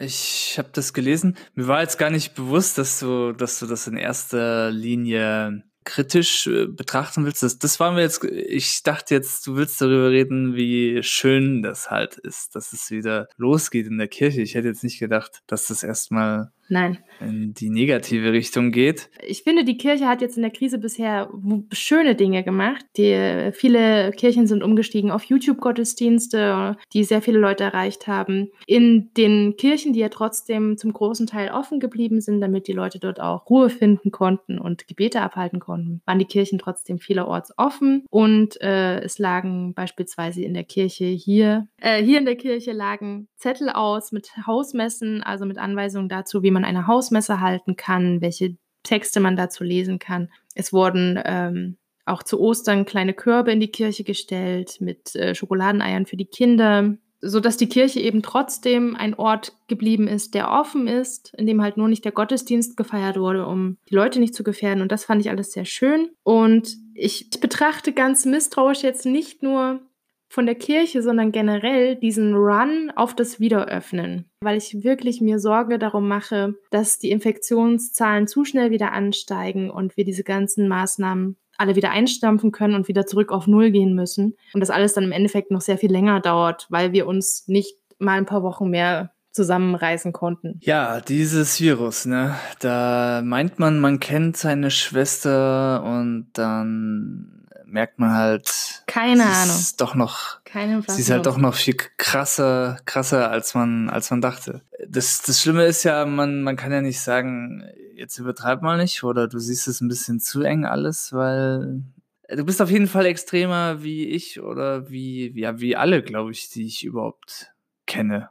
ich 0.00 0.56
habe 0.58 0.68
das 0.72 0.92
gelesen. 0.92 1.36
Mir 1.54 1.68
war 1.68 1.82
jetzt 1.82 1.98
gar 1.98 2.10
nicht 2.10 2.34
bewusst, 2.34 2.78
dass 2.78 3.00
du, 3.00 3.32
dass 3.32 3.58
du 3.58 3.66
das 3.66 3.86
in 3.86 3.96
erster 3.96 4.70
Linie 4.70 5.64
kritisch 5.84 6.46
äh, 6.46 6.66
betrachten 6.66 7.24
willst. 7.24 7.42
Das, 7.42 7.58
das 7.58 7.80
war 7.80 7.92
mir 7.92 8.02
jetzt, 8.02 8.22
ich 8.24 8.82
dachte 8.82 9.14
jetzt, 9.14 9.46
du 9.46 9.56
willst 9.56 9.80
darüber 9.80 10.10
reden, 10.10 10.54
wie 10.54 11.02
schön 11.02 11.62
das 11.62 11.90
halt 11.90 12.16
ist, 12.16 12.54
dass 12.54 12.72
es 12.72 12.90
wieder 12.90 13.28
losgeht 13.36 13.86
in 13.86 13.98
der 13.98 14.08
Kirche. 14.08 14.42
Ich 14.42 14.54
hätte 14.54 14.68
jetzt 14.68 14.84
nicht 14.84 14.98
gedacht, 14.98 15.42
dass 15.46 15.66
das 15.66 15.82
erstmal 15.82 16.52
Nein. 16.68 16.98
in 17.20 17.54
die 17.54 17.70
negative 17.70 18.32
Richtung 18.32 18.70
geht. 18.72 19.10
Ich 19.26 19.42
finde, 19.42 19.64
die 19.64 19.76
Kirche 19.76 20.06
hat 20.06 20.20
jetzt 20.20 20.36
in 20.36 20.42
der 20.42 20.52
Krise 20.52 20.78
bisher 20.78 21.30
schöne 21.72 22.14
Dinge 22.14 22.44
gemacht. 22.44 22.84
Die, 22.96 23.50
viele 23.52 24.12
Kirchen 24.12 24.46
sind 24.46 24.62
umgestiegen 24.62 25.10
auf 25.10 25.24
YouTube-Gottesdienste, 25.24 26.76
die 26.92 27.04
sehr 27.04 27.22
viele 27.22 27.38
Leute 27.38 27.64
erreicht 27.64 28.06
haben. 28.06 28.50
In 28.66 29.10
den 29.16 29.56
Kirchen, 29.56 29.92
die 29.92 30.00
ja 30.00 30.10
trotzdem 30.10 30.76
zum 30.76 30.92
großen 30.92 31.26
Teil 31.26 31.50
offen 31.50 31.80
geblieben 31.80 32.20
sind, 32.20 32.40
damit 32.40 32.68
die 32.68 32.72
Leute 32.72 32.98
dort 32.98 33.20
auch 33.20 33.48
Ruhe 33.48 33.70
finden 33.70 34.10
konnten 34.10 34.58
und 34.58 34.86
Gebete 34.86 35.22
abhalten 35.22 35.58
konnten, 35.58 36.02
waren 36.04 36.18
die 36.18 36.24
Kirchen 36.24 36.58
trotzdem 36.58 36.98
vielerorts 36.98 37.52
offen. 37.56 38.04
Und 38.10 38.60
äh, 38.60 39.00
es 39.00 39.18
lagen 39.18 39.74
beispielsweise 39.74 40.42
in 40.42 40.54
der 40.54 40.64
Kirche 40.64 41.06
hier, 41.06 41.66
äh, 41.80 42.02
hier 42.02 42.18
in 42.18 42.26
der 42.26 42.36
Kirche 42.36 42.72
lagen 42.72 43.28
Zettel 43.36 43.70
aus 43.70 44.12
mit 44.12 44.30
Hausmessen, 44.46 45.22
also 45.22 45.46
mit 45.46 45.58
Anweisungen 45.58 46.08
dazu, 46.08 46.42
wie 46.42 46.50
man 46.50 46.57
eine 46.64 46.86
Hausmesse 46.86 47.40
halten 47.40 47.76
kann, 47.76 48.20
welche 48.20 48.56
Texte 48.82 49.20
man 49.20 49.36
dazu 49.36 49.64
lesen 49.64 49.98
kann. 49.98 50.30
Es 50.54 50.72
wurden 50.72 51.20
ähm, 51.24 51.76
auch 52.06 52.22
zu 52.22 52.40
Ostern 52.40 52.84
kleine 52.84 53.14
Körbe 53.14 53.52
in 53.52 53.60
die 53.60 53.70
Kirche 53.70 54.04
gestellt 54.04 54.80
mit 54.80 55.14
äh, 55.14 55.34
Schokoladeneiern 55.34 56.06
für 56.06 56.16
die 56.16 56.26
Kinder, 56.26 56.96
so 57.20 57.40
dass 57.40 57.56
die 57.56 57.68
Kirche 57.68 58.00
eben 58.00 58.22
trotzdem 58.22 58.94
ein 58.96 59.14
Ort 59.14 59.56
geblieben 59.66 60.06
ist, 60.06 60.34
der 60.34 60.50
offen 60.50 60.86
ist, 60.86 61.34
in 61.36 61.46
dem 61.46 61.60
halt 61.60 61.76
nur 61.76 61.88
nicht 61.88 62.04
der 62.04 62.12
Gottesdienst 62.12 62.76
gefeiert 62.76 63.18
wurde, 63.18 63.46
um 63.46 63.76
die 63.90 63.94
Leute 63.94 64.20
nicht 64.20 64.34
zu 64.34 64.44
gefährden. 64.44 64.82
Und 64.82 64.92
das 64.92 65.04
fand 65.04 65.20
ich 65.20 65.30
alles 65.30 65.52
sehr 65.52 65.64
schön. 65.64 66.10
Und 66.22 66.76
ich 66.94 67.28
betrachte 67.40 67.92
ganz 67.92 68.24
misstrauisch 68.24 68.82
jetzt 68.82 69.04
nicht 69.04 69.42
nur 69.42 69.80
von 70.28 70.46
der 70.46 70.54
Kirche, 70.54 71.02
sondern 71.02 71.32
generell 71.32 71.96
diesen 71.96 72.34
Run 72.34 72.92
auf 72.94 73.14
das 73.14 73.40
Wiederöffnen, 73.40 74.26
weil 74.40 74.58
ich 74.58 74.84
wirklich 74.84 75.20
mir 75.20 75.38
Sorge 75.38 75.78
darum 75.78 76.06
mache, 76.06 76.54
dass 76.70 76.98
die 76.98 77.10
Infektionszahlen 77.10 78.26
zu 78.28 78.44
schnell 78.44 78.70
wieder 78.70 78.92
ansteigen 78.92 79.70
und 79.70 79.96
wir 79.96 80.04
diese 80.04 80.24
ganzen 80.24 80.68
Maßnahmen 80.68 81.36
alle 81.56 81.74
wieder 81.74 81.90
einstampfen 81.90 82.52
können 82.52 82.74
und 82.74 82.88
wieder 82.88 83.06
zurück 83.06 83.32
auf 83.32 83.46
Null 83.46 83.70
gehen 83.70 83.94
müssen 83.94 84.36
und 84.54 84.60
das 84.60 84.70
alles 84.70 84.94
dann 84.94 85.04
im 85.04 85.12
Endeffekt 85.12 85.50
noch 85.50 85.60
sehr 85.60 85.78
viel 85.78 85.90
länger 85.90 86.20
dauert, 86.20 86.66
weil 86.70 86.92
wir 86.92 87.06
uns 87.06 87.48
nicht 87.48 87.76
mal 87.98 88.18
ein 88.18 88.26
paar 88.26 88.42
Wochen 88.42 88.70
mehr 88.70 89.12
zusammenreißen 89.32 90.12
konnten. 90.12 90.58
Ja, 90.62 91.00
dieses 91.00 91.60
Virus, 91.60 92.06
ne? 92.06 92.34
Da 92.60 93.22
meint 93.24 93.58
man, 93.58 93.80
man 93.80 94.00
kennt 94.00 94.36
seine 94.36 94.70
Schwester 94.70 95.82
und 95.84 96.28
dann 96.32 97.46
merkt 97.64 97.98
man 97.98 98.14
halt, 98.14 98.48
keine 98.88 99.26
Ahnung, 99.26 99.56
ist 99.56 99.80
doch 99.80 99.94
noch, 99.94 100.40
sie 100.88 101.02
ist 101.02 101.10
halt 101.10 101.26
doch 101.26 101.36
noch 101.36 101.54
viel 101.54 101.76
krasser, 101.98 102.78
krasser 102.86 103.30
als 103.30 103.54
man, 103.54 103.90
als 103.90 104.10
man 104.10 104.22
dachte. 104.22 104.62
Das, 104.88 105.20
das 105.22 105.40
Schlimme 105.42 105.66
ist 105.66 105.84
ja, 105.84 106.06
man, 106.06 106.42
man 106.42 106.56
kann 106.56 106.72
ja 106.72 106.80
nicht 106.80 107.00
sagen, 107.00 107.64
jetzt 107.94 108.18
übertreib 108.18 108.62
mal 108.62 108.78
nicht 108.78 109.04
oder 109.04 109.28
du 109.28 109.38
siehst 109.38 109.68
es 109.68 109.82
ein 109.82 109.88
bisschen 109.88 110.20
zu 110.20 110.40
eng 110.40 110.64
alles, 110.64 111.12
weil 111.12 111.82
du 112.30 112.44
bist 112.44 112.62
auf 112.62 112.70
jeden 112.70 112.86
Fall 112.86 113.04
extremer 113.04 113.82
wie 113.82 114.06
ich 114.06 114.40
oder 114.40 114.88
wie, 114.88 115.38
ja, 115.38 115.60
wie 115.60 115.76
alle, 115.76 116.02
glaube 116.02 116.32
ich, 116.32 116.48
die 116.48 116.64
ich 116.64 116.82
überhaupt 116.82 117.52
kenne. 117.86 118.30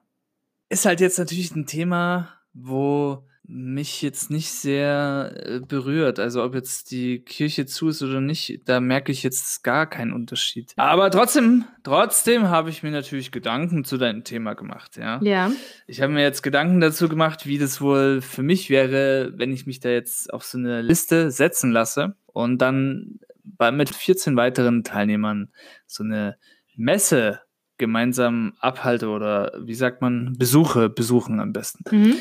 Ist 0.70 0.88
halt 0.88 1.02
jetzt 1.02 1.20
natürlich 1.20 1.56
ein 1.56 1.68
Thema, 1.68 2.30
wo 2.54 3.27
mich 3.48 4.02
jetzt 4.02 4.30
nicht 4.30 4.52
sehr 4.52 5.32
äh, 5.36 5.60
berührt. 5.62 6.20
Also 6.20 6.44
ob 6.44 6.54
jetzt 6.54 6.92
die 6.92 7.20
Kirche 7.20 7.66
zu 7.66 7.88
ist 7.90 8.02
oder 8.02 8.20
nicht, 8.20 8.62
da 8.66 8.82
merke 8.82 9.12
ich 9.12 9.24
jetzt 9.24 9.64
gar 9.64 9.90
keinen 9.90 10.12
Unterschied. 10.12 10.74
Aber 10.76 11.10
trotzdem, 11.10 11.64
trotzdem 11.84 12.50
habe 12.50 12.70
ich 12.70 12.84
mir 12.84 12.92
natürlich 12.92 13.32
Gedanken 13.32 13.86
zu 13.86 13.98
deinem 13.98 14.26
Thema 14.26 14.54
gemacht, 14.54 14.98
ja. 14.98 15.22
Ja. 15.24 15.52
Ich 15.88 16.02
habe 16.02 16.12
mir 16.12 16.24
jetzt 16.24 16.44
Gedanken 16.44 16.82
dazu 16.82 17.08
gemacht, 17.08 17.46
wie 17.46 17.58
das 17.58 17.80
wohl 17.80 18.22
für 18.22 18.44
mich 18.44 18.70
wäre, 18.70 19.32
wenn 19.36 19.54
ich 19.54 19.66
mich 19.66 19.80
da 19.80 19.90
jetzt 19.90 20.34
auf 20.34 20.44
so 20.44 20.58
eine 20.58 20.82
Liste 20.82 21.32
setzen 21.32 21.72
lasse 21.72 22.16
und 22.34 22.58
dann 22.62 23.20
bei, 23.46 23.72
mit 23.72 23.90
14 23.96 24.36
weiteren 24.36 24.84
Teilnehmern 24.84 25.50
so 25.86 26.04
eine 26.04 26.38
Messe 26.76 27.40
gemeinsam 27.78 28.54
abhalte 28.60 29.08
oder 29.08 29.54
wie 29.62 29.76
sagt 29.76 30.02
man, 30.02 30.36
besuche, 30.38 30.90
besuchen 30.90 31.40
am 31.40 31.54
besten. 31.54 31.84
Mhm. 31.96 32.16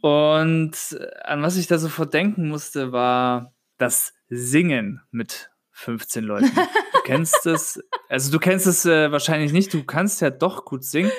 Und 0.00 0.72
an 1.24 1.42
was 1.42 1.56
ich 1.56 1.66
da 1.66 1.78
sofort 1.78 2.14
denken 2.14 2.48
musste, 2.48 2.92
war 2.92 3.54
das 3.78 4.14
Singen 4.28 5.02
mit 5.10 5.50
15 5.72 6.24
Leuten. 6.24 6.50
Du 6.54 7.00
kennst 7.04 7.46
es, 7.46 7.82
also 8.08 8.30
du 8.30 8.38
kennst 8.38 8.66
es 8.66 8.84
äh, 8.86 9.10
wahrscheinlich 9.10 9.52
nicht, 9.52 9.72
du 9.74 9.84
kannst 9.84 10.20
ja 10.20 10.30
doch 10.30 10.64
gut 10.64 10.84
singen. 10.84 11.10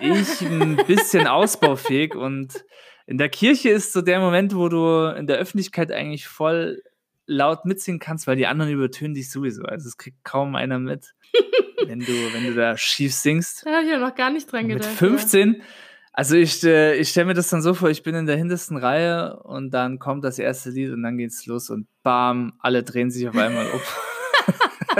Ich 0.00 0.40
ein 0.40 0.76
bisschen 0.86 1.26
ausbaufähig 1.26 2.14
und 2.14 2.64
in 3.06 3.18
der 3.18 3.28
Kirche 3.28 3.70
ist 3.70 3.92
so 3.92 4.02
der 4.02 4.20
Moment, 4.20 4.54
wo 4.54 4.68
du 4.68 5.14
in 5.16 5.26
der 5.26 5.38
Öffentlichkeit 5.38 5.90
eigentlich 5.90 6.28
voll 6.28 6.82
laut 7.26 7.64
mitsingen 7.64 7.98
kannst, 7.98 8.26
weil 8.26 8.36
die 8.36 8.46
anderen 8.46 8.72
übertönen 8.72 9.14
dich 9.14 9.30
sowieso. 9.30 9.62
Also 9.64 9.88
es 9.88 9.96
kriegt 9.96 10.22
kaum 10.24 10.54
einer 10.54 10.78
mit, 10.78 11.14
wenn 11.86 12.00
du, 12.00 12.12
wenn 12.32 12.44
du 12.44 12.54
da 12.54 12.76
schief 12.76 13.14
singst. 13.14 13.66
Da 13.66 13.72
habe 13.76 13.84
ich 13.84 13.90
ja 13.90 13.98
noch 13.98 14.14
gar 14.14 14.30
nicht 14.30 14.50
dran 14.50 14.68
gedacht. 14.68 14.88
Mit 14.88 14.98
15. 14.98 15.54
Ja. 15.54 15.64
Also 16.12 16.34
ich, 16.36 16.62
äh, 16.64 16.96
ich 16.96 17.10
stelle 17.10 17.26
mir 17.26 17.34
das 17.34 17.48
dann 17.48 17.62
so 17.62 17.72
vor, 17.74 17.88
ich 17.88 18.02
bin 18.02 18.14
in 18.14 18.26
der 18.26 18.36
hintersten 18.36 18.76
Reihe 18.76 19.40
und 19.44 19.70
dann 19.70 19.98
kommt 19.98 20.24
das 20.24 20.38
erste 20.38 20.70
Lied 20.70 20.90
und 20.90 21.02
dann 21.02 21.16
geht's 21.16 21.46
los 21.46 21.70
und 21.70 21.86
bam, 22.02 22.54
alle 22.58 22.82
drehen 22.82 23.10
sich 23.10 23.28
auf 23.28 23.36
einmal 23.36 23.66
um. 23.66 23.80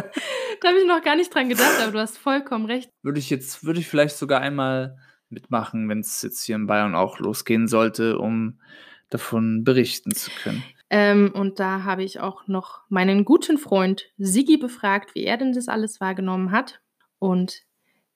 da 0.61 0.69
habe 0.69 0.79
ich 0.79 0.87
noch 0.87 1.03
gar 1.03 1.17
nicht 1.17 1.35
dran 1.35 1.49
gedacht, 1.49 1.81
aber 1.83 1.93
du 1.93 1.99
hast 1.99 2.17
vollkommen 2.17 2.67
recht. 2.67 2.91
Würde 3.03 3.19
ich 3.19 3.29
jetzt, 3.29 3.65
würde 3.65 3.81
ich 3.81 3.89
vielleicht 3.89 4.17
sogar 4.17 4.41
einmal 4.41 4.99
mitmachen, 5.31 5.89
wenn 5.89 6.01
es 6.01 6.23
jetzt 6.23 6.45
hier 6.45 6.57
in 6.57 6.67
Bayern 6.67 6.95
auch 6.95 7.19
losgehen 7.19 7.67
sollte, 7.67 8.19
um 8.19 8.61
davon 9.09 9.65
berichten 9.65 10.15
zu 10.15 10.31
können. 10.43 10.63
Ähm, 10.91 11.33
und 11.35 11.61
da 11.61 11.85
habe 11.85 12.03
ich 12.03 12.21
auch 12.21 12.47
noch 12.49 12.83
meinen 12.89 13.25
guten 13.25 13.59
Freund 13.59 14.07
Sigi 14.19 14.57
befragt, 14.57 15.15
wie 15.15 15.25
er 15.25 15.37
denn 15.37 15.53
das 15.53 15.69
alles 15.69 16.01
wahrgenommen 16.01 16.51
hat. 16.51 16.81
Und 17.19 17.63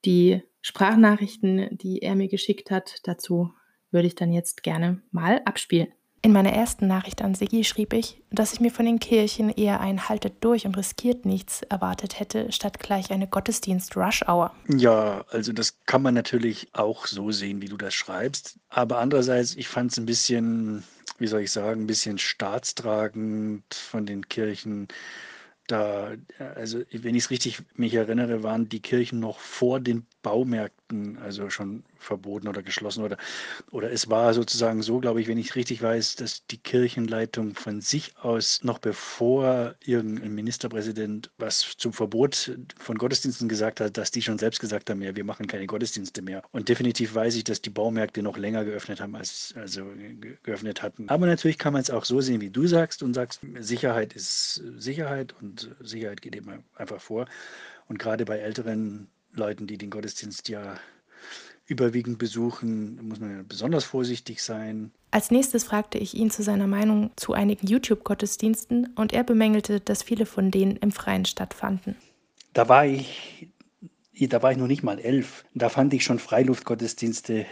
die 0.05 0.43
Sprachnachrichten, 0.65 1.77
die 1.77 2.01
er 2.01 2.15
mir 2.15 2.29
geschickt 2.29 2.71
hat, 2.71 3.01
dazu 3.03 3.53
würde 3.91 4.07
ich 4.07 4.15
dann 4.15 4.33
jetzt 4.33 4.63
gerne 4.63 5.03
mal 5.11 5.43
abspielen. 5.45 5.89
In 6.23 6.33
meiner 6.33 6.55
ersten 6.55 6.87
Nachricht 6.87 7.21
an 7.21 7.35
Sigi 7.35 7.65
schrieb 7.65 7.93
ich, 7.93 8.23
dass 8.31 8.55
ich 8.55 8.61
mir 8.61 8.71
von 8.71 8.87
den 8.87 8.99
Kirchen 8.99 9.51
eher 9.51 9.81
ein 9.81 10.09
Haltet 10.09 10.43
durch 10.43 10.65
und 10.65 10.75
riskiert 10.79 11.27
nichts 11.27 11.61
erwartet 11.61 12.19
hätte, 12.19 12.51
statt 12.51 12.81
gleich 12.81 13.11
eine 13.11 13.29
Gottesdienst-Rush-Hour. 13.29 14.55
Ja, 14.69 15.27
also 15.29 15.53
das 15.53 15.85
kann 15.85 16.01
man 16.01 16.15
natürlich 16.15 16.69
auch 16.73 17.07
so 17.07 17.31
sehen, 17.31 17.61
wie 17.61 17.69
du 17.69 17.77
das 17.77 17.93
schreibst. 17.93 18.59
Aber 18.71 19.01
andererseits, 19.01 19.55
ich 19.57 19.69
fand 19.69 19.93
es 19.93 19.99
ein 19.99 20.07
bisschen, 20.07 20.83
wie 21.19 21.27
soll 21.27 21.43
ich 21.43 21.53
sagen, 21.53 21.83
ein 21.83 21.87
bisschen 21.87 22.17
staatstragend 22.17 23.75
von 23.75 24.07
den 24.07 24.27
Kirchen 24.31 24.89
da, 25.67 26.15
also 26.39 26.83
wenn 26.93 27.15
ich 27.15 27.25
es 27.25 27.31
richtig 27.31 27.63
mich 27.75 27.95
erinnere, 27.95 28.43
waren 28.43 28.69
die 28.69 28.81
Kirchen 28.81 29.21
noch 29.21 29.39
vor 29.39 29.81
den 29.81 30.07
Baumärkten 30.23 30.84
also 31.23 31.51
schon 31.51 31.85
verboten 31.99 32.49
oder 32.49 32.63
geschlossen 32.63 33.05
oder, 33.05 33.17
oder 33.71 33.91
es 33.91 34.11
war 34.11 34.35
sozusagen 34.35 34.83
so, 34.83 35.01
glaube 35.01 35.21
ich, 35.21 35.29
wenn 35.29 35.39
ich 35.39 35.55
richtig 35.55 35.83
weiß, 35.83 36.17
dass 36.17 36.47
die 36.47 36.59
Kirchenleitung 36.59 37.55
von 37.55 37.81
sich 37.81 38.17
aus 38.19 38.63
noch 38.63 38.79
bevor 38.79 39.75
irgendein 39.85 40.35
Ministerpräsident 40.35 41.31
was 41.39 41.75
zum 41.79 41.93
Verbot 41.93 42.57
von 42.79 42.99
Gottesdiensten 42.99 43.49
gesagt 43.49 43.81
hat, 43.81 43.97
dass 43.97 44.11
die 44.11 44.23
schon 44.23 44.39
selbst 44.39 44.61
gesagt 44.61 44.91
haben, 44.91 45.01
ja, 45.03 45.17
wir 45.17 45.25
machen 45.25 45.47
keine 45.47 45.67
Gottesdienste 45.67 46.23
mehr. 46.23 46.43
Und 46.53 46.69
definitiv 46.69 47.15
weiß 47.15 47.35
ich, 47.37 47.45
dass 47.45 47.63
die 47.63 47.71
Baumärkte 47.71 48.23
noch 48.23 48.37
länger 48.37 48.65
geöffnet 48.65 49.01
haben, 49.01 49.17
als 49.17 49.55
also 49.57 49.87
geöffnet 50.43 50.83
hatten. 50.83 51.09
Aber 51.09 51.27
natürlich 51.27 51.59
kann 51.59 51.73
man 51.73 51.83
es 51.83 51.91
auch 51.91 52.05
so 52.05 52.21
sehen, 52.21 52.41
wie 52.41 52.51
du 52.51 52.67
sagst 52.67 53.03
und 53.03 53.15
sagst, 53.15 53.41
Sicherheit 53.59 54.13
ist 54.13 54.63
Sicherheit 54.77 55.35
und 55.41 55.75
Sicherheit 55.81 56.21
geht 56.21 56.37
eben 56.37 56.65
einfach 56.75 57.01
vor. 57.01 57.27
Und 57.87 57.99
gerade 57.99 58.25
bei 58.25 58.39
älteren 58.39 59.09
Leuten, 59.35 59.67
die 59.67 59.79
den 59.79 59.91
Gottesdienst 59.91 60.49
ja 60.49 60.77
überwiegend 61.67 62.19
besuchen, 62.19 63.09
muss 63.09 63.21
man 63.21 63.47
besonders 63.49 63.85
vorsichtig 63.85 64.43
sein. 64.43 64.93
Als 65.11 65.31
nächstes 65.31 65.65
fragte 65.65 65.99
ich 65.99 66.15
ihn 66.15 66.31
zu 66.31 66.43
seiner 66.43 66.67
Meinung 66.67 67.13
zu 67.17 67.33
einigen 67.33 67.67
YouTube-Gottesdiensten 67.67 68.93
und 68.97 69.13
er 69.13 69.25
bemängelte, 69.25 69.81
dass 69.81 70.03
viele 70.03 70.27
von 70.27 70.51
denen 70.51 70.77
im 70.77 70.93
Freien 70.93 71.25
stattfanden. 71.25 71.97
Da 72.53 72.69
war 72.69 72.87
ich, 72.87 73.49
da 74.13 74.43
war 74.43 74.53
ich 74.53 74.59
noch 74.59 74.67
nicht 74.67 74.83
mal 74.83 74.99
elf. 74.99 75.45
Da 75.55 75.69
fand 75.69 75.95
ich 75.95 76.05
schon 76.05 76.19
Freiluftgottesdienste 76.19 77.47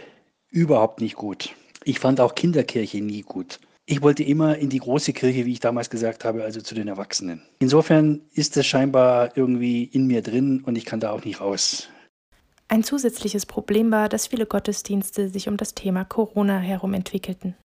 überhaupt 0.49 1.01
nicht 1.01 1.15
gut. 1.15 1.55
Ich 1.83 1.99
fand 1.99 2.19
auch 2.19 2.35
Kinderkirche 2.35 3.01
nie 3.01 3.21
gut. 3.21 3.59
Ich 3.85 4.01
wollte 4.01 4.23
immer 4.23 4.57
in 4.57 4.69
die 4.69 4.79
große 4.79 5.11
Kirche, 5.11 5.45
wie 5.45 5.51
ich 5.51 5.59
damals 5.59 5.89
gesagt 5.89 6.23
habe, 6.23 6.43
also 6.43 6.61
zu 6.61 6.73
den 6.73 6.87
Erwachsenen. 6.87 7.41
Insofern 7.59 8.21
ist 8.33 8.55
es 8.55 8.65
scheinbar 8.65 9.35
irgendwie 9.35 9.83
in 9.83 10.07
mir 10.07 10.21
drin 10.21 10.63
und 10.65 10.77
ich 10.77 10.85
kann 10.85 11.01
da 11.01 11.11
auch 11.11 11.25
nicht 11.25 11.41
raus. 11.41 11.89
Ein 12.69 12.83
zusätzliches 12.83 13.45
Problem 13.45 13.91
war, 13.91 14.07
dass 14.07 14.27
viele 14.27 14.45
Gottesdienste 14.45 15.27
sich 15.27 15.49
um 15.49 15.57
das 15.57 15.75
Thema 15.75 16.05
Corona 16.05 16.59
herum 16.59 16.93
entwickelten. 16.93 17.55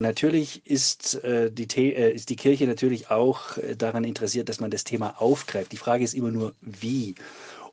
Natürlich 0.00 0.66
ist, 0.66 1.22
äh, 1.24 1.50
die, 1.50 1.66
äh, 1.92 2.12
ist 2.12 2.30
die 2.30 2.36
Kirche 2.36 2.66
natürlich 2.66 3.10
auch 3.10 3.56
äh, 3.56 3.76
daran 3.76 4.04
interessiert, 4.04 4.48
dass 4.48 4.60
man 4.60 4.70
das 4.70 4.84
Thema 4.84 5.20
aufgreift. 5.20 5.72
Die 5.72 5.76
Frage 5.76 6.04
ist 6.04 6.14
immer 6.14 6.30
nur, 6.30 6.54
wie. 6.60 7.14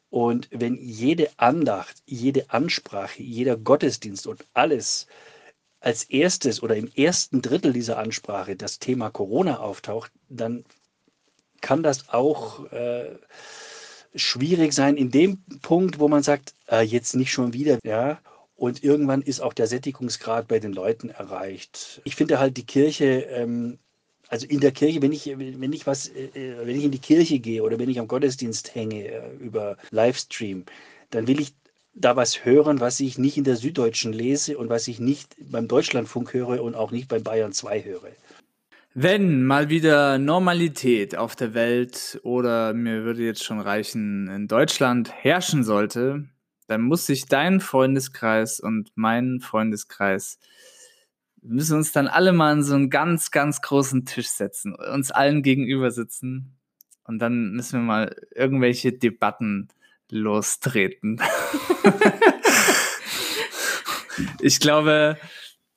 Und 0.09 0.47
wenn 0.51 0.75
jede 0.75 1.29
Andacht, 1.38 1.97
jede 2.05 2.50
Ansprache, 2.50 3.21
jeder 3.21 3.57
Gottesdienst 3.57 4.27
und 4.27 4.45
alles 4.53 5.07
als 5.85 6.03
erstes 6.03 6.63
oder 6.63 6.75
im 6.75 6.89
ersten 6.95 7.43
Drittel 7.43 7.71
dieser 7.71 7.99
Ansprache 7.99 8.55
das 8.55 8.79
Thema 8.79 9.11
Corona 9.11 9.59
auftaucht, 9.59 10.11
dann 10.29 10.65
kann 11.61 11.83
das 11.83 12.09
auch 12.09 12.71
äh, 12.71 13.17
schwierig 14.15 14.73
sein 14.73 14.97
in 14.97 15.11
dem 15.11 15.43
Punkt, 15.61 15.99
wo 15.99 16.07
man 16.07 16.23
sagt, 16.23 16.55
äh, 16.71 16.81
jetzt 16.81 17.15
nicht 17.15 17.31
schon 17.31 17.53
wieder, 17.53 17.77
ja. 17.85 18.19
Und 18.55 18.83
irgendwann 18.83 19.21
ist 19.21 19.41
auch 19.41 19.53
der 19.53 19.67
Sättigungsgrad 19.67 20.47
bei 20.47 20.59
den 20.59 20.73
Leuten 20.73 21.09
erreicht. 21.09 22.01
Ich 22.03 22.15
finde 22.15 22.39
halt 22.39 22.57
die 22.57 22.65
Kirche, 22.65 23.21
ähm, 23.29 23.77
also 24.27 24.47
in 24.47 24.61
der 24.61 24.71
Kirche, 24.71 25.03
wenn 25.03 25.11
ich, 25.11 25.27
wenn 25.37 25.73
ich 25.73 25.85
was, 25.85 26.07
äh, 26.07 26.55
wenn 26.63 26.77
ich 26.77 26.85
in 26.85 26.91
die 26.91 26.99
Kirche 26.99 27.37
gehe 27.37 27.61
oder 27.61 27.77
wenn 27.77 27.89
ich 27.89 27.99
am 27.99 28.07
Gottesdienst 28.07 28.73
hänge 28.73 29.07
äh, 29.07 29.35
über 29.35 29.77
Livestream, 29.91 30.65
dann 31.11 31.27
will 31.27 31.39
ich 31.39 31.53
da 31.95 32.15
was 32.15 32.45
hören, 32.45 32.79
was 32.79 32.99
ich 32.99 33.17
nicht 33.17 33.37
in 33.37 33.43
der 33.43 33.55
Süddeutschen 33.55 34.13
lese 34.13 34.57
und 34.57 34.69
was 34.69 34.87
ich 34.87 34.99
nicht 34.99 35.35
beim 35.39 35.67
Deutschlandfunk 35.67 36.33
höre 36.33 36.61
und 36.61 36.75
auch 36.75 36.91
nicht 36.91 37.07
beim 37.07 37.23
Bayern 37.23 37.53
2 37.53 37.83
höre. 37.83 38.09
Wenn 38.93 39.45
mal 39.45 39.69
wieder 39.69 40.17
Normalität 40.17 41.17
auf 41.17 41.35
der 41.35 41.53
Welt 41.53 42.19
oder 42.23 42.73
mir 42.73 43.03
würde 43.03 43.23
jetzt 43.23 43.43
schon 43.43 43.59
reichen 43.59 44.27
in 44.27 44.47
Deutschland 44.47 45.11
herrschen 45.11 45.63
sollte, 45.63 46.25
dann 46.67 46.81
muss 46.81 47.05
sich 47.05 47.25
dein 47.25 47.59
Freundeskreis 47.59 48.59
und 48.59 48.91
mein 48.95 49.39
Freundeskreis 49.41 50.39
wir 51.45 51.53
müssen 51.53 51.77
uns 51.77 51.91
dann 51.91 52.07
alle 52.07 52.33
mal 52.33 52.51
an 52.51 52.63
so 52.63 52.73
einen 52.73 52.89
ganz, 52.89 53.29
ganz 53.29 53.61
großen 53.61 54.05
Tisch 54.05 54.29
setzen, 54.29 54.73
uns 54.73 55.11
allen 55.11 55.43
gegenüber 55.43 55.91
sitzen 55.91 56.57
und 57.03 57.19
dann 57.19 57.51
müssen 57.51 57.81
wir 57.81 57.85
mal 57.85 58.15
irgendwelche 58.33 58.91
Debatten 58.93 59.67
lostreten. 60.09 61.21
ich 64.41 64.59
glaube, 64.59 65.17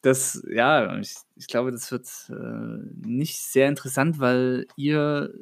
das, 0.03 0.43
ja, 0.49 0.99
ich, 0.99 1.17
ich 1.37 1.47
glaube, 1.47 1.73
das 1.73 1.91
wird 1.91 2.07
äh, 2.31 3.07
nicht 3.07 3.41
sehr 3.41 3.69
interessant, 3.69 4.21
weil 4.21 4.67
ihr, 4.77 5.33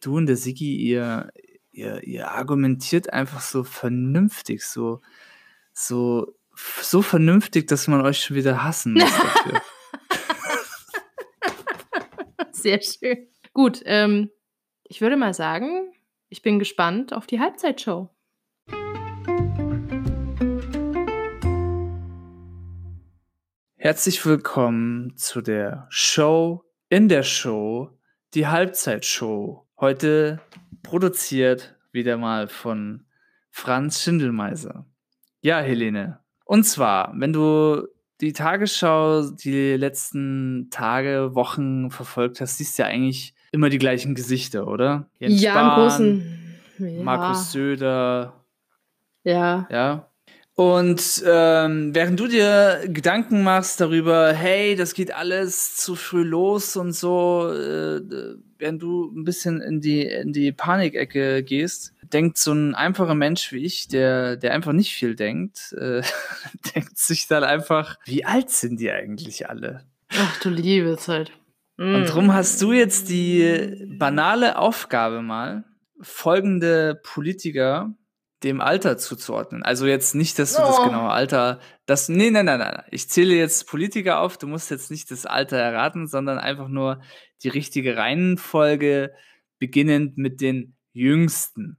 du 0.00 0.16
und 0.16 0.26
der 0.26 0.36
Sigi, 0.36 0.76
ihr, 0.76 1.30
ihr, 1.72 2.02
ihr 2.04 2.30
argumentiert 2.30 3.12
einfach 3.12 3.40
so 3.40 3.64
vernünftig, 3.64 4.64
so, 4.64 5.00
so, 5.72 6.34
so 6.54 7.02
vernünftig, 7.02 7.68
dass 7.68 7.88
man 7.88 8.00
euch 8.00 8.20
schon 8.20 8.36
wieder 8.36 8.62
hassen 8.62 8.94
muss 8.94 9.04
dafür. 9.04 9.62
Sehr 12.52 12.80
schön. 12.82 13.28
Gut, 13.52 13.82
ähm, 13.84 14.30
ich 14.84 15.00
würde 15.00 15.16
mal 15.16 15.34
sagen, 15.34 15.92
ich 16.28 16.42
bin 16.42 16.58
gespannt 16.58 17.12
auf 17.12 17.26
die 17.26 17.40
Halbzeitshow. 17.40 18.10
Herzlich 23.82 24.26
willkommen 24.26 25.16
zu 25.16 25.40
der 25.40 25.86
Show 25.88 26.64
in 26.90 27.08
der 27.08 27.22
Show, 27.22 27.88
die 28.34 28.46
Halbzeitshow. 28.46 29.66
Heute 29.80 30.38
produziert 30.82 31.76
wieder 31.90 32.18
mal 32.18 32.46
von 32.46 33.06
Franz 33.50 34.02
Schindelmeiser. 34.02 34.84
Ja, 35.40 35.60
Helene. 35.60 36.20
Und 36.44 36.64
zwar, 36.64 37.14
wenn 37.16 37.32
du 37.32 37.88
die 38.20 38.34
Tagesschau 38.34 39.30
die 39.30 39.76
letzten 39.76 40.68
Tage, 40.70 41.34
Wochen 41.34 41.90
verfolgt 41.90 42.42
hast, 42.42 42.58
siehst 42.58 42.78
du 42.78 42.82
ja 42.82 42.88
eigentlich 42.90 43.34
immer 43.50 43.70
die 43.70 43.78
gleichen 43.78 44.14
Gesichter, 44.14 44.68
oder? 44.68 45.08
Jens 45.18 45.40
ja, 45.40 45.52
Spahn, 45.52 45.68
im 45.68 45.74
großen. 45.74 46.96
Ja. 46.98 47.02
Markus 47.02 47.52
Söder. 47.52 48.44
Ja. 49.24 49.66
Ja. 49.70 50.09
Und 50.60 51.24
ähm, 51.26 51.94
während 51.94 52.20
du 52.20 52.26
dir 52.26 52.82
Gedanken 52.86 53.42
machst 53.42 53.80
darüber, 53.80 54.30
hey, 54.34 54.76
das 54.76 54.92
geht 54.92 55.10
alles 55.10 55.74
zu 55.76 55.94
früh 55.94 56.22
los 56.22 56.76
und 56.76 56.92
so, 56.92 57.50
äh, 57.50 58.02
während 58.58 58.82
du 58.82 59.10
ein 59.10 59.24
bisschen 59.24 59.62
in 59.62 59.80
die, 59.80 60.02
in 60.02 60.34
die 60.34 60.52
Panikecke 60.52 61.42
gehst, 61.42 61.94
denkt 62.02 62.36
so 62.36 62.52
ein 62.52 62.74
einfacher 62.74 63.14
Mensch 63.14 63.52
wie 63.52 63.64
ich, 63.64 63.88
der, 63.88 64.36
der 64.36 64.52
einfach 64.52 64.74
nicht 64.74 64.92
viel 64.92 65.16
denkt, 65.16 65.74
äh, 65.78 66.02
denkt 66.74 66.98
sich 66.98 67.26
dann 67.26 67.42
einfach, 67.42 67.96
wie 68.04 68.26
alt 68.26 68.50
sind 68.50 68.80
die 68.80 68.90
eigentlich 68.90 69.48
alle? 69.48 69.86
Ach 70.10 70.40
du 70.40 70.50
liebe 70.50 70.98
Zeit. 70.98 71.32
Mm. 71.78 71.94
Und 71.94 72.04
drum 72.04 72.34
hast 72.34 72.60
du 72.60 72.74
jetzt 72.74 73.08
die 73.08 73.86
banale 73.98 74.58
Aufgabe 74.58 75.22
mal, 75.22 75.64
folgende 76.02 77.00
Politiker 77.02 77.94
dem 78.42 78.60
Alter 78.60 78.96
zuzuordnen. 78.96 79.62
Also 79.62 79.86
jetzt 79.86 80.14
nicht, 80.14 80.38
dass 80.38 80.54
du 80.54 80.62
oh. 80.62 80.66
das 80.66 80.82
genaue 80.84 81.10
Alter, 81.10 81.60
das, 81.86 82.08
nee, 82.08 82.30
nein, 82.30 82.46
nein, 82.46 82.58
nein. 82.58 82.82
Ich 82.90 83.08
zähle 83.08 83.34
jetzt 83.34 83.66
Politiker 83.68 84.20
auf, 84.20 84.38
du 84.38 84.46
musst 84.46 84.70
jetzt 84.70 84.90
nicht 84.90 85.10
das 85.10 85.26
Alter 85.26 85.58
erraten, 85.58 86.06
sondern 86.06 86.38
einfach 86.38 86.68
nur 86.68 87.02
die 87.42 87.48
richtige 87.48 87.96
Reihenfolge, 87.96 89.12
beginnend 89.58 90.16
mit 90.16 90.40
den 90.40 90.74
Jüngsten. 90.92 91.76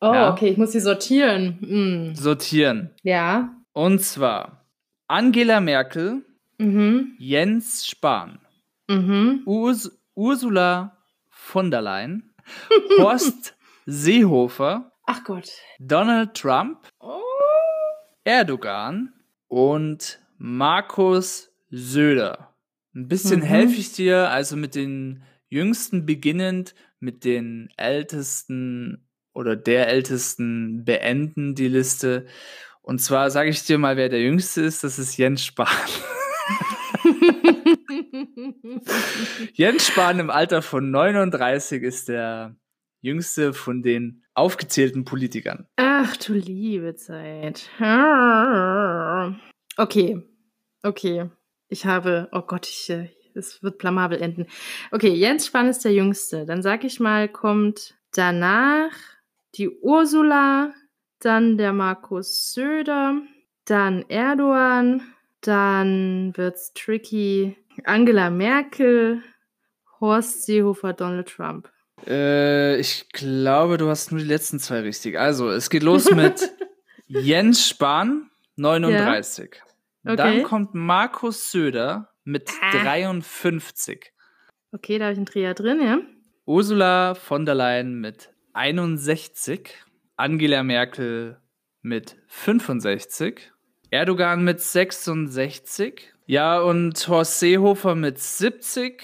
Oh, 0.00 0.12
ja? 0.12 0.32
okay, 0.32 0.48
ich 0.48 0.56
muss 0.56 0.72
sie 0.72 0.80
sortieren. 0.80 1.58
Hm. 1.60 2.14
Sortieren. 2.14 2.90
Ja. 3.02 3.54
Und 3.72 4.00
zwar 4.00 4.66
Angela 5.08 5.60
Merkel, 5.60 6.24
mhm. 6.58 7.16
Jens 7.18 7.86
Spahn, 7.86 8.38
mhm. 8.88 9.42
Urs 9.46 9.98
Ursula 10.14 10.98
von 11.28 11.70
der 11.70 11.82
Leyen, 11.82 12.34
Horst 12.98 13.56
Seehofer, 13.86 14.91
Ach 15.14 15.24
Gott. 15.24 15.50
Donald 15.78 16.32
Trump, 16.32 16.88
oh. 16.98 17.20
Erdogan 18.24 19.12
und 19.46 20.18
Markus 20.38 21.52
Söder. 21.68 22.56
Ein 22.94 23.08
bisschen 23.08 23.40
mhm. 23.40 23.44
helfe 23.44 23.74
ich 23.74 23.92
dir, 23.92 24.30
also 24.30 24.56
mit 24.56 24.74
den 24.74 25.22
jüngsten 25.50 26.06
beginnend, 26.06 26.74
mit 26.98 27.26
den 27.26 27.68
ältesten 27.76 29.06
oder 29.34 29.54
der 29.54 29.88
ältesten 29.88 30.86
beenden 30.86 31.54
die 31.54 31.68
Liste. 31.68 32.24
Und 32.80 33.00
zwar 33.00 33.30
sage 33.30 33.50
ich 33.50 33.66
dir 33.66 33.76
mal, 33.76 33.98
wer 33.98 34.08
der 34.08 34.22
jüngste 34.22 34.62
ist, 34.62 34.82
das 34.82 34.98
ist 34.98 35.18
Jens 35.18 35.44
Spahn. 35.44 35.68
Jens 39.52 39.88
Spahn 39.88 40.20
im 40.20 40.30
Alter 40.30 40.62
von 40.62 40.90
39 40.90 41.82
ist 41.82 42.08
der 42.08 42.56
jüngste 43.02 43.52
von 43.52 43.82
den 43.82 44.21
aufgezählten 44.34 45.04
Politikern. 45.04 45.66
Ach 45.76 46.16
du 46.16 46.32
liebe 46.34 46.94
Zeit. 46.96 47.68
Okay, 49.76 50.22
okay. 50.82 51.30
Ich 51.68 51.86
habe, 51.86 52.28
oh 52.32 52.42
Gott, 52.42 52.68
ich, 52.68 52.90
äh, 52.90 53.08
es 53.34 53.62
wird 53.62 53.78
blamabel 53.78 54.20
enden. 54.20 54.46
Okay, 54.90 55.08
Jens 55.08 55.46
Spahn 55.46 55.68
ist 55.68 55.84
der 55.84 55.94
Jüngste. 55.94 56.44
Dann 56.44 56.62
sag 56.62 56.84
ich 56.84 57.00
mal, 57.00 57.28
kommt 57.28 57.94
danach 58.12 58.92
die 59.54 59.70
Ursula, 59.70 60.72
dann 61.18 61.56
der 61.56 61.72
Markus 61.72 62.52
Söder, 62.52 63.22
dann 63.64 64.04
Erdogan, 64.08 65.02
dann 65.40 66.32
wird's 66.36 66.72
tricky. 66.74 67.56
Angela 67.84 68.28
Merkel, 68.28 69.22
Horst 70.00 70.44
Seehofer, 70.44 70.92
Donald 70.92 71.28
Trump. 71.28 71.70
Äh, 72.06 72.78
ich 72.78 73.08
glaube, 73.10 73.78
du 73.78 73.88
hast 73.88 74.10
nur 74.10 74.20
die 74.20 74.26
letzten 74.26 74.58
zwei 74.58 74.80
richtig. 74.80 75.18
Also, 75.18 75.50
es 75.50 75.70
geht 75.70 75.82
los 75.82 76.10
mit 76.10 76.52
Jens 77.06 77.68
Spahn, 77.68 78.30
39. 78.56 79.50
Ja. 79.54 80.12
Okay. 80.12 80.16
Dann 80.16 80.42
kommt 80.42 80.74
Markus 80.74 81.50
Söder 81.50 82.12
mit 82.24 82.50
ah. 82.60 82.82
53. 82.82 84.12
Okay, 84.72 84.98
da 84.98 85.04
habe 85.04 85.12
ich 85.12 85.18
einen 85.18 85.26
Dreher 85.26 85.54
drin, 85.54 85.80
ja. 85.80 85.98
Ursula 86.44 87.14
von 87.14 87.46
der 87.46 87.54
Leyen 87.54 88.00
mit 88.00 88.30
61. 88.52 89.70
Angela 90.16 90.62
Merkel 90.62 91.40
mit 91.82 92.16
65. 92.28 93.52
Erdogan 93.90 94.42
mit 94.42 94.60
66. 94.60 96.12
Ja, 96.26 96.60
und 96.60 97.06
Horst 97.08 97.40
Seehofer 97.40 97.94
mit 97.94 98.18
70. 98.18 99.02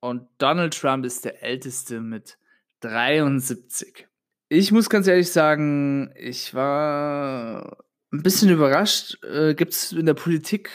Und 0.00 0.28
Donald 0.38 0.78
Trump 0.78 1.04
ist 1.04 1.24
der 1.24 1.42
älteste 1.42 2.00
mit 2.00 2.38
73. 2.80 4.06
Ich 4.48 4.72
muss 4.72 4.88
ganz 4.88 5.06
ehrlich 5.06 5.30
sagen, 5.30 6.12
ich 6.16 6.54
war 6.54 7.84
ein 8.12 8.22
bisschen 8.22 8.50
überrascht. 8.50 9.22
Äh, 9.24 9.54
Gibt 9.54 9.72
es 9.72 9.92
in 9.92 10.06
der 10.06 10.14
Politik, 10.14 10.70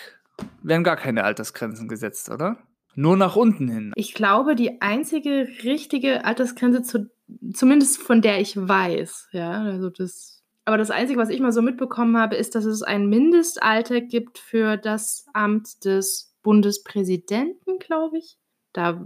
werden 0.62 0.84
gar 0.84 0.98
keine 0.98 1.24
Altersgrenzen 1.24 1.88
gesetzt, 1.88 2.30
oder? 2.30 2.58
Nur 2.96 3.18
nach 3.18 3.36
unten 3.36 3.70
hin. 3.70 3.92
Ich 3.96 4.14
glaube, 4.14 4.56
die 4.56 4.82
einzige 4.82 5.48
richtige 5.64 6.26
Altersgrenze, 6.26 6.84
zu, 6.84 7.10
zumindest 7.54 8.00
von 8.00 8.22
der 8.22 8.40
ich 8.40 8.56
weiß, 8.56 9.30
ja, 9.32 9.64
also 9.64 9.90
das. 9.90 10.44
Aber 10.66 10.78
das 10.78 10.92
Einzige, 10.92 11.20
was 11.20 11.30
ich 11.30 11.42
mal 11.42 11.52
so 11.52 11.62
mitbekommen 11.62 12.18
habe, 12.18 12.36
ist, 12.36 12.56
dass 12.56 12.66
es 12.66 12.84
ein 12.84 13.08
Mindestalter 13.10 14.00
gibt 14.00 14.38
für 14.38 14.78
das 14.78 15.26
Amt 15.34 15.84
des 15.84 16.38
Bundespräsidenten, 16.42 17.80
glaube 17.80 18.20
ich. 18.20 18.38
Da 18.74 19.02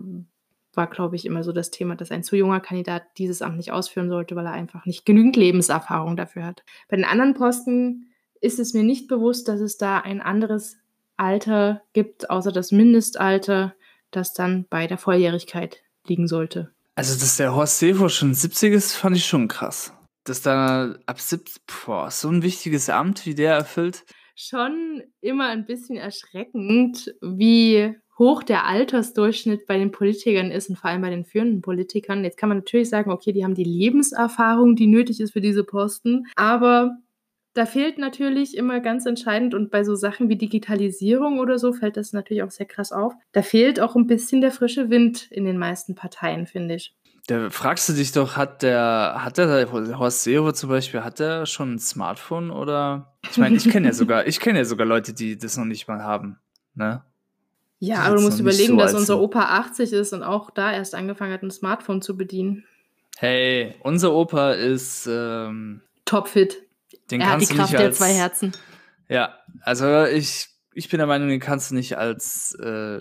war, 0.74 0.88
glaube 0.88 1.16
ich, 1.16 1.26
immer 1.26 1.44
so 1.44 1.52
das 1.52 1.72
Thema, 1.72 1.96
dass 1.96 2.12
ein 2.12 2.24
zu 2.24 2.38
junger 2.38 2.60
Kandidat 2.60 3.04
dieses 3.18 3.42
Amt 3.42 3.58
nicht 3.58 3.72
ausführen 3.72 4.10
sollte, 4.10 4.36
weil 4.36 4.46
er 4.46 4.54
einfach 4.54 4.86
nicht 4.86 5.06
genügend 5.06 5.36
Lebenserfahrung 5.36 6.16
dafür 6.16 6.46
hat. 6.46 6.64
Bei 6.88 6.96
den 6.96 7.06
anderen 7.06 7.34
Posten 7.34 8.12
ist 8.40 8.60
es 8.60 8.74
mir 8.74 8.84
nicht 8.84 9.08
bewusst, 9.08 9.48
dass 9.48 9.60
es 9.60 9.78
da 9.78 10.00
ein 10.00 10.22
anderes 10.22 10.78
Alter 11.18 11.82
gibt, 11.94 12.30
außer 12.30 12.52
das 12.52 12.72
Mindestalter, 12.72 13.74
das 14.12 14.34
dann 14.34 14.66
bei 14.70 14.88
der 14.88 14.98
Volljährigkeit 15.00 15.82
liegen 16.06 16.28
sollte. 16.28 16.72
Also, 16.96 17.20
dass 17.20 17.38
der 17.38 17.54
Horst 17.54 17.80
Seehofer 17.80 18.10
schon 18.10 18.34
70 18.34 18.74
ist, 18.74 18.94
fand 18.94 19.18
ich 19.18 19.26
schon 19.26 19.48
krass. 19.48 19.94
Dass 20.24 20.42
da 20.42 20.96
ab 21.06 21.20
70, 21.20 21.64
boah, 21.86 22.12
so 22.12 22.30
ein 22.30 22.44
wichtiges 22.44 22.90
Amt 22.90 23.26
wie 23.26 23.36
der 23.36 23.56
erfüllt. 23.56 24.06
Schon 24.36 25.04
immer 25.22 25.48
ein 25.48 25.66
bisschen 25.66 25.98
erschreckend, 25.98 27.16
wie 27.22 27.96
hoch 28.18 28.44
der 28.44 28.66
Altersdurchschnitt 28.66 29.68
bei 29.68 29.78
den 29.78 29.92
Politikern 29.92 30.52
ist 30.52 30.70
und 30.70 30.78
vor 30.78 30.90
allem 30.90 31.02
bei 31.02 31.10
den 31.10 31.26
führenden 31.26 31.62
Politikern. 31.62 32.24
Jetzt 32.24 32.38
kann 32.38 32.50
man 32.50 32.60
natürlich 32.60 32.90
sagen, 32.90 33.12
okay, 33.12 33.32
die 33.32 33.44
haben 33.44 33.56
die 33.56 33.64
Lebenserfahrung, 33.64 34.76
die 34.76 34.88
nötig 34.88 35.20
ist 35.20 35.34
für 35.34 35.42
diese 35.42 35.64
Posten, 35.64 36.26
aber 36.36 36.98
da 37.58 37.66
fehlt 37.66 37.98
natürlich 37.98 38.56
immer 38.56 38.80
ganz 38.80 39.08
entscheidend 39.08 39.56
und 39.56 39.72
bei 39.72 39.84
so 39.84 39.96
Sachen 39.96 40.30
wie 40.30 40.36
Digitalisierung 40.36 41.40
oder 41.40 41.58
so 41.58 41.74
fällt 41.74 41.98
das 41.98 42.14
natürlich 42.14 42.44
auch 42.44 42.52
sehr 42.52 42.68
krass 42.68 42.92
auf. 42.92 43.14
Da 43.32 43.42
fehlt 43.42 43.80
auch 43.80 43.96
ein 43.96 44.06
bisschen 44.06 44.42
der 44.42 44.52
frische 44.52 44.92
Wind 44.92 45.32
in 45.32 45.46
den 45.46 45.58
meisten 45.58 45.96
Parteien, 45.96 46.46
finde 46.46 46.76
ich. 46.76 46.96
Da 47.26 47.50
fragst 47.50 47.90
du 47.90 47.94
dich 47.94 48.12
doch, 48.12 48.38
hat 48.38 48.62
der, 48.62 49.16
hat 49.18 49.40
der 49.40 49.72
Horst 49.72 50.24
Seehofer 50.24 50.54
zum 50.54 50.70
Beispiel, 50.70 51.04
hat 51.04 51.20
der 51.20 51.48
schon 51.48 51.74
ein 51.74 51.80
Smartphone 51.80 52.52
oder? 52.52 53.18
Ich 53.30 53.38
meine, 53.38 53.58
ich 53.58 53.68
kenne 53.70 53.88
ja 53.88 53.94
sogar, 53.96 54.28
ich 54.28 54.40
kenne 54.40 54.60
ja 54.60 54.66
sogar 54.66 54.86
Leute, 54.86 55.14
die 55.14 55.38
das 55.38 55.58
noch 55.58 55.66
nicht 55.66 55.88
mal 55.88 56.04
haben. 56.04 56.38
Ne? 56.76 57.02
Ja, 57.80 58.00
aber 58.00 58.16
du 58.16 58.22
musst 58.24 58.40
überlegen, 58.40 58.74
so 58.74 58.78
dass 58.78 58.94
unser 58.94 59.20
Opa 59.20 59.42
80 59.60 59.94
ist 59.94 60.14
und 60.14 60.24
auch 60.24 60.50
da 60.50 60.74
erst 60.74 60.96
angefangen 60.96 61.34
hat, 61.34 61.44
ein 61.44 61.52
Smartphone 61.52 62.02
zu 62.02 62.18
bedienen. 62.18 62.66
Hey, 63.18 63.76
unser 63.82 64.14
Opa 64.14 64.54
ist 64.54 65.08
ähm, 65.08 65.82
topfit. 66.06 66.64
Den 67.12 67.22
er 67.22 67.32
hat 67.32 67.42
die 67.42 67.46
Kraft 67.46 67.76
als, 67.76 67.82
der 67.82 67.92
zwei 67.92 68.14
Herzen. 68.14 68.52
Ja, 69.10 69.38
also 69.62 70.06
ich, 70.06 70.48
ich 70.74 70.90
bin 70.90 70.98
der 70.98 71.08
Meinung, 71.08 71.30
den 71.30 71.40
kannst 71.40 71.72
du 71.72 71.76
nicht 71.76 71.98
als, 71.98 72.58
äh, 72.62 73.00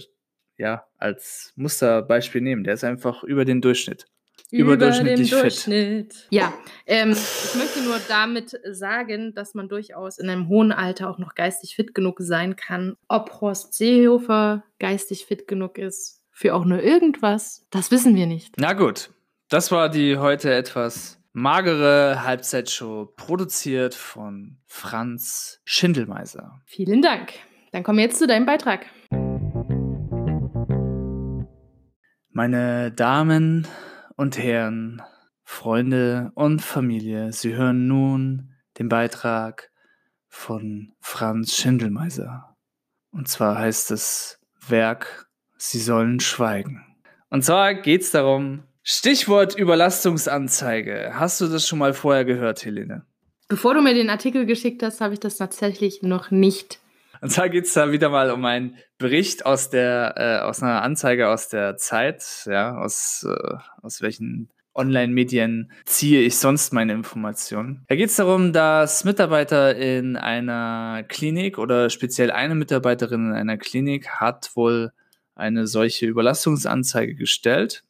ja, 0.58 0.86
als 0.98 1.52
Musterbeispiel 1.56 2.40
nehmen. 2.40 2.64
Der 2.64 2.74
ist 2.74 2.84
einfach 2.84 3.24
über 3.24 3.44
den 3.44 3.60
Durchschnitt. 3.60 4.06
Überdurchschnittlich 4.50 5.32
über 5.32 5.42
Durchschnitt. 5.42 6.14
fit. 6.14 6.26
Ja, 6.30 6.52
ähm, 6.86 7.12
ich 7.12 7.54
möchte 7.56 7.82
nur 7.82 8.00
damit 8.08 8.58
sagen, 8.70 9.34
dass 9.34 9.54
man 9.54 9.68
durchaus 9.68 10.18
in 10.18 10.28
einem 10.28 10.48
hohen 10.48 10.72
Alter 10.72 11.10
auch 11.10 11.18
noch 11.18 11.34
geistig 11.34 11.74
fit 11.74 11.94
genug 11.94 12.16
sein 12.20 12.56
kann. 12.56 12.96
Ob 13.08 13.40
Horst 13.40 13.74
Seehofer 13.74 14.64
geistig 14.78 15.26
fit 15.26 15.48
genug 15.48 15.78
ist 15.78 16.22
für 16.30 16.54
auch 16.54 16.64
nur 16.64 16.82
irgendwas, 16.82 17.66
das 17.70 17.90
wissen 17.90 18.14
wir 18.14 18.26
nicht. 18.26 18.54
Na 18.58 18.74
gut, 18.74 19.10
das 19.48 19.72
war 19.72 19.88
die 19.88 20.18
heute 20.18 20.52
etwas 20.52 21.18
magere 21.32 22.22
Halbzeitshow, 22.24 23.12
produziert 23.16 23.94
von 23.94 24.58
Franz 24.66 25.60
Schindelmeiser. 25.64 26.60
Vielen 26.64 27.02
Dank. 27.02 27.32
Dann 27.72 27.82
kommen 27.82 27.98
wir 27.98 28.04
jetzt 28.04 28.18
zu 28.18 28.26
deinem 28.26 28.46
Beitrag. 28.46 28.86
Meine 32.30 32.92
Damen 32.92 33.66
und 34.16 34.38
Herren, 34.38 35.02
Freunde 35.42 36.32
und 36.34 36.62
Familie, 36.62 37.32
Sie 37.32 37.54
hören 37.54 37.86
nun 37.86 38.54
den 38.78 38.88
Beitrag 38.88 39.70
von 40.28 40.92
Franz 41.00 41.54
Schindelmeiser. 41.54 42.56
Und 43.10 43.28
zwar 43.28 43.58
heißt 43.58 43.90
es 43.90 44.40
Werk 44.66 45.26
Sie 45.58 45.80
sollen 45.80 46.20
schweigen. 46.20 46.84
Und 47.30 47.44
zwar 47.44 47.74
geht 47.74 48.02
es 48.02 48.10
darum, 48.10 48.64
Stichwort 48.82 49.56
Überlastungsanzeige. 49.56 51.12
Hast 51.14 51.40
du 51.40 51.46
das 51.46 51.66
schon 51.66 51.78
mal 51.78 51.94
vorher 51.94 52.24
gehört, 52.24 52.64
Helene? 52.64 53.06
Bevor 53.48 53.74
du 53.74 53.80
mir 53.80 53.94
den 53.94 54.10
Artikel 54.10 54.44
geschickt 54.44 54.82
hast, 54.82 55.00
habe 55.00 55.14
ich 55.14 55.20
das 55.20 55.36
tatsächlich 55.36 56.02
noch 56.02 56.30
nicht. 56.30 56.80
Und 57.20 57.30
zwar 57.30 57.48
geht 57.48 57.64
es 57.64 57.72
da 57.72 57.92
wieder 57.92 58.08
mal 58.08 58.30
um 58.30 58.44
einen 58.44 58.76
Bericht 58.98 59.46
aus 59.46 59.70
der, 59.70 60.14
äh, 60.16 60.44
aus 60.44 60.62
einer 60.62 60.82
Anzeige 60.82 61.28
aus 61.28 61.48
der 61.48 61.76
Zeit, 61.76 62.24
ja, 62.46 62.76
aus, 62.76 63.26
äh, 63.28 63.54
aus 63.82 64.02
welchen 64.02 64.50
Online-Medien 64.74 65.72
ziehe 65.84 66.20
ich 66.20 66.36
sonst 66.36 66.72
meine 66.72 66.92
Informationen. 66.92 67.84
Da 67.88 67.96
geht 67.96 68.10
es 68.10 68.16
darum, 68.16 68.52
dass 68.52 69.04
Mitarbeiter 69.04 69.74
in 69.74 70.16
einer 70.16 71.02
Klinik 71.08 71.58
oder 71.58 71.88
speziell 71.88 72.30
eine 72.30 72.54
Mitarbeiterin 72.54 73.28
in 73.28 73.32
einer 73.32 73.56
Klinik 73.56 74.08
hat 74.08 74.50
wohl 74.54 74.92
eine 75.34 75.66
solche 75.66 76.06
Überlastungsanzeige 76.06 77.14
gestellt 77.14 77.84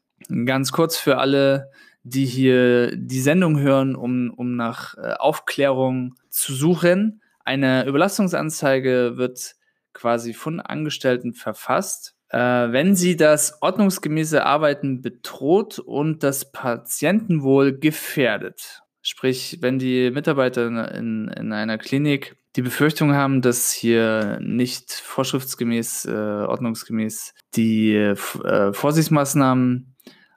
Ganz 0.44 0.72
kurz 0.72 0.96
für 0.96 1.18
alle, 1.18 1.70
die 2.02 2.24
hier 2.24 2.96
die 2.96 3.20
Sendung 3.20 3.58
hören, 3.58 3.94
um, 3.94 4.30
um 4.30 4.56
nach 4.56 4.96
äh, 4.96 5.12
Aufklärung 5.18 6.14
zu 6.30 6.54
suchen. 6.54 7.20
Eine 7.46 7.86
Überlastungsanzeige 7.86 9.12
wird 9.18 9.54
quasi 9.92 10.34
von 10.34 10.58
Angestellten 10.58 11.32
verfasst, 11.32 12.16
äh, 12.30 12.38
wenn 12.38 12.96
sie 12.96 13.16
das 13.16 13.62
ordnungsgemäße 13.62 14.44
Arbeiten 14.44 15.00
bedroht 15.00 15.78
und 15.78 16.24
das 16.24 16.50
Patientenwohl 16.50 17.78
gefährdet. 17.78 18.82
Sprich, 19.00 19.58
wenn 19.60 19.78
die 19.78 20.10
Mitarbeiter 20.10 20.92
in, 20.92 21.28
in 21.28 21.52
einer 21.52 21.78
Klinik 21.78 22.36
die 22.56 22.62
Befürchtung 22.62 23.14
haben, 23.14 23.42
dass 23.42 23.70
hier 23.70 24.40
nicht 24.42 24.90
vorschriftsgemäß, 24.90 26.06
äh, 26.06 26.10
ordnungsgemäß 26.10 27.32
die 27.54 27.94
äh, 27.94 28.16
Vorsichtsmaßnahmen 28.16 29.94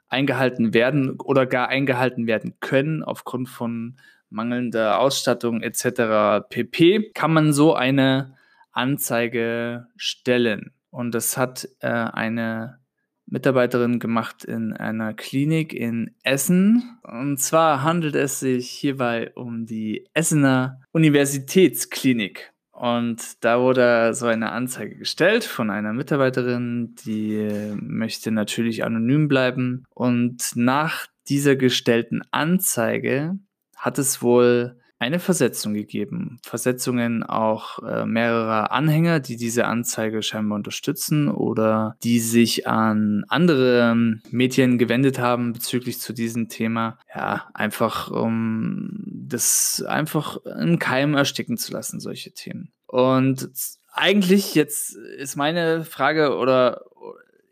eingehalten 0.08 0.74
werden 0.74 1.18
oder 1.18 1.44
gar 1.46 1.66
eingehalten 1.66 2.28
werden 2.28 2.54
können 2.60 3.02
aufgrund 3.02 3.48
von 3.48 3.96
mangelnder 4.30 5.00
Ausstattung 5.00 5.62
etc. 5.62 6.46
pp. 6.48 7.10
kann 7.12 7.32
man 7.32 7.52
so 7.52 7.74
eine 7.74 8.36
Anzeige 8.72 9.86
stellen. 9.96 10.72
Und 10.90 11.14
das 11.14 11.36
hat 11.36 11.68
äh, 11.80 11.88
eine 11.88 12.80
Mitarbeiterin 13.26 14.00
gemacht 14.00 14.44
in 14.44 14.72
einer 14.72 15.14
Klinik 15.14 15.72
in 15.72 16.14
Essen. 16.24 16.98
Und 17.02 17.38
zwar 17.38 17.82
handelt 17.82 18.16
es 18.16 18.40
sich 18.40 18.68
hierbei 18.68 19.32
um 19.34 19.66
die 19.66 20.06
Essener 20.14 20.80
Universitätsklinik. 20.92 22.52
Und 22.72 23.44
da 23.44 23.60
wurde 23.60 24.14
so 24.14 24.26
eine 24.26 24.52
Anzeige 24.52 24.96
gestellt 24.96 25.44
von 25.44 25.70
einer 25.70 25.92
Mitarbeiterin, 25.92 26.94
die 27.04 27.74
möchte 27.78 28.30
natürlich 28.30 28.84
anonym 28.84 29.28
bleiben. 29.28 29.84
Und 29.90 30.56
nach 30.56 31.06
dieser 31.28 31.56
gestellten 31.56 32.22
Anzeige 32.30 33.38
hat 33.80 33.98
es 33.98 34.22
wohl 34.22 34.76
eine 34.98 35.18
Versetzung 35.18 35.72
gegeben. 35.72 36.38
Versetzungen 36.42 37.22
auch 37.22 37.82
äh, 37.82 38.04
mehrerer 38.04 38.70
Anhänger, 38.70 39.18
die 39.18 39.36
diese 39.36 39.64
Anzeige 39.64 40.22
scheinbar 40.22 40.56
unterstützen 40.56 41.28
oder 41.28 41.96
die 42.02 42.20
sich 42.20 42.66
an 42.66 43.24
andere 43.28 44.18
Medien 44.30 44.76
gewendet 44.76 45.18
haben 45.18 45.54
bezüglich 45.54 46.00
zu 46.00 46.12
diesem 46.12 46.50
Thema. 46.50 46.98
Ja, 47.14 47.48
einfach 47.54 48.10
um 48.10 48.90
das 49.06 49.82
einfach 49.88 50.36
im 50.44 50.78
Keim 50.78 51.14
ersticken 51.14 51.56
zu 51.56 51.72
lassen, 51.72 51.98
solche 51.98 52.32
Themen. 52.32 52.70
Und 52.86 53.48
eigentlich 53.92 54.54
jetzt 54.54 54.94
ist 54.94 55.34
meine 55.34 55.84
Frage 55.86 56.36
oder 56.36 56.82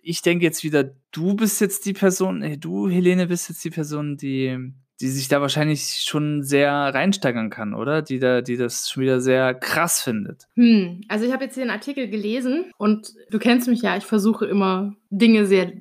ich 0.02 0.20
denke 0.20 0.44
jetzt 0.44 0.64
wieder, 0.64 0.84
du 1.12 1.34
bist 1.34 1.62
jetzt 1.62 1.86
die 1.86 1.94
Person, 1.94 2.44
du 2.60 2.90
Helene 2.90 3.26
bist 3.26 3.48
jetzt 3.48 3.64
die 3.64 3.70
Person, 3.70 4.18
die 4.18 4.74
die 5.00 5.08
sich 5.08 5.28
da 5.28 5.40
wahrscheinlich 5.40 6.02
schon 6.04 6.42
sehr 6.42 6.72
reinsteigern 6.72 7.50
kann, 7.50 7.74
oder? 7.74 8.02
Die 8.02 8.18
da, 8.18 8.40
die 8.40 8.56
das 8.56 8.90
schon 8.90 9.02
wieder 9.02 9.20
sehr 9.20 9.54
krass 9.54 10.02
findet. 10.02 10.48
Hm, 10.54 11.02
also 11.08 11.24
ich 11.24 11.32
habe 11.32 11.44
jetzt 11.44 11.54
hier 11.54 11.62
einen 11.62 11.70
Artikel 11.70 12.08
gelesen 12.08 12.66
und 12.78 13.14
du 13.30 13.38
kennst 13.38 13.68
mich 13.68 13.82
ja, 13.82 13.96
ich 13.96 14.04
versuche 14.04 14.46
immer 14.46 14.94
Dinge 15.11 15.46
sehr 15.46 15.72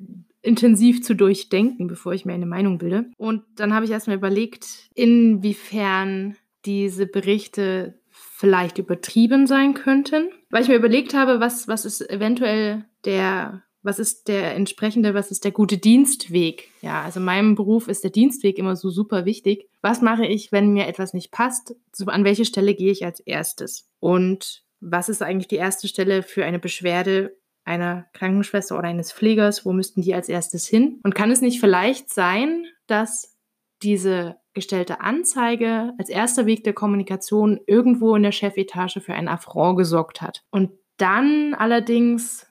intensiv 0.42 1.02
zu 1.02 1.14
durchdenken, 1.14 1.88
bevor 1.88 2.12
ich 2.12 2.24
mir 2.24 2.32
eine 2.32 2.46
Meinung 2.46 2.78
bilde. 2.78 3.06
Und 3.16 3.42
dann 3.56 3.74
habe 3.74 3.84
ich 3.84 3.90
erstmal 3.90 4.16
überlegt, 4.16 4.66
inwiefern 4.94 6.36
diese 6.64 7.06
Berichte 7.06 7.98
vielleicht 8.10 8.78
übertrieben 8.78 9.46
sein 9.46 9.74
könnten. 9.74 10.28
Weil 10.50 10.62
ich 10.62 10.68
mir 10.68 10.76
überlegt 10.76 11.14
habe, 11.14 11.40
was, 11.40 11.68
was 11.68 11.84
ist 11.84 12.08
eventuell 12.08 12.84
der, 13.04 13.62
was 13.82 13.98
ist 13.98 14.28
der 14.28 14.54
entsprechende, 14.54 15.14
was 15.14 15.30
ist 15.30 15.44
der 15.44 15.52
gute 15.52 15.78
Dienstweg? 15.78 16.70
Ja, 16.82 17.02
also 17.02 17.20
in 17.20 17.26
meinem 17.26 17.54
Beruf 17.54 17.88
ist 17.88 18.04
der 18.04 18.10
Dienstweg 18.10 18.58
immer 18.58 18.76
so 18.76 18.90
super 18.90 19.24
wichtig. 19.24 19.68
Was 19.82 20.02
mache 20.02 20.26
ich, 20.26 20.52
wenn 20.52 20.72
mir 20.72 20.86
etwas 20.86 21.14
nicht 21.14 21.30
passt? 21.30 21.74
An 22.06 22.24
welche 22.24 22.44
Stelle 22.44 22.74
gehe 22.74 22.90
ich 22.90 23.04
als 23.04 23.20
erstes? 23.20 23.88
Und 24.00 24.64
was 24.80 25.08
ist 25.08 25.22
eigentlich 25.22 25.48
die 25.48 25.56
erste 25.56 25.88
Stelle 25.88 26.22
für 26.22 26.44
eine 26.44 26.58
Beschwerde 26.58 27.36
einer 27.64 28.06
Krankenschwester 28.14 28.78
oder 28.78 28.88
eines 28.88 29.12
Pflegers? 29.12 29.64
Wo 29.64 29.72
müssten 29.72 30.02
die 30.02 30.14
als 30.14 30.28
erstes 30.28 30.66
hin? 30.66 31.00
Und 31.04 31.14
kann 31.14 31.30
es 31.30 31.40
nicht 31.40 31.60
vielleicht 31.60 32.12
sein, 32.12 32.64
dass 32.86 33.36
diese 33.82 34.36
gestellte 34.54 35.00
Anzeige 35.00 35.92
als 35.98 36.08
erster 36.08 36.46
Weg 36.46 36.64
der 36.64 36.72
Kommunikation 36.72 37.60
irgendwo 37.66 38.16
in 38.16 38.24
der 38.24 38.32
Chefetage 38.32 39.00
für 39.00 39.14
einen 39.14 39.28
Affront 39.28 39.78
gesorgt 39.78 40.20
hat. 40.20 40.42
Und 40.50 40.72
dann 40.96 41.54
allerdings, 41.54 42.47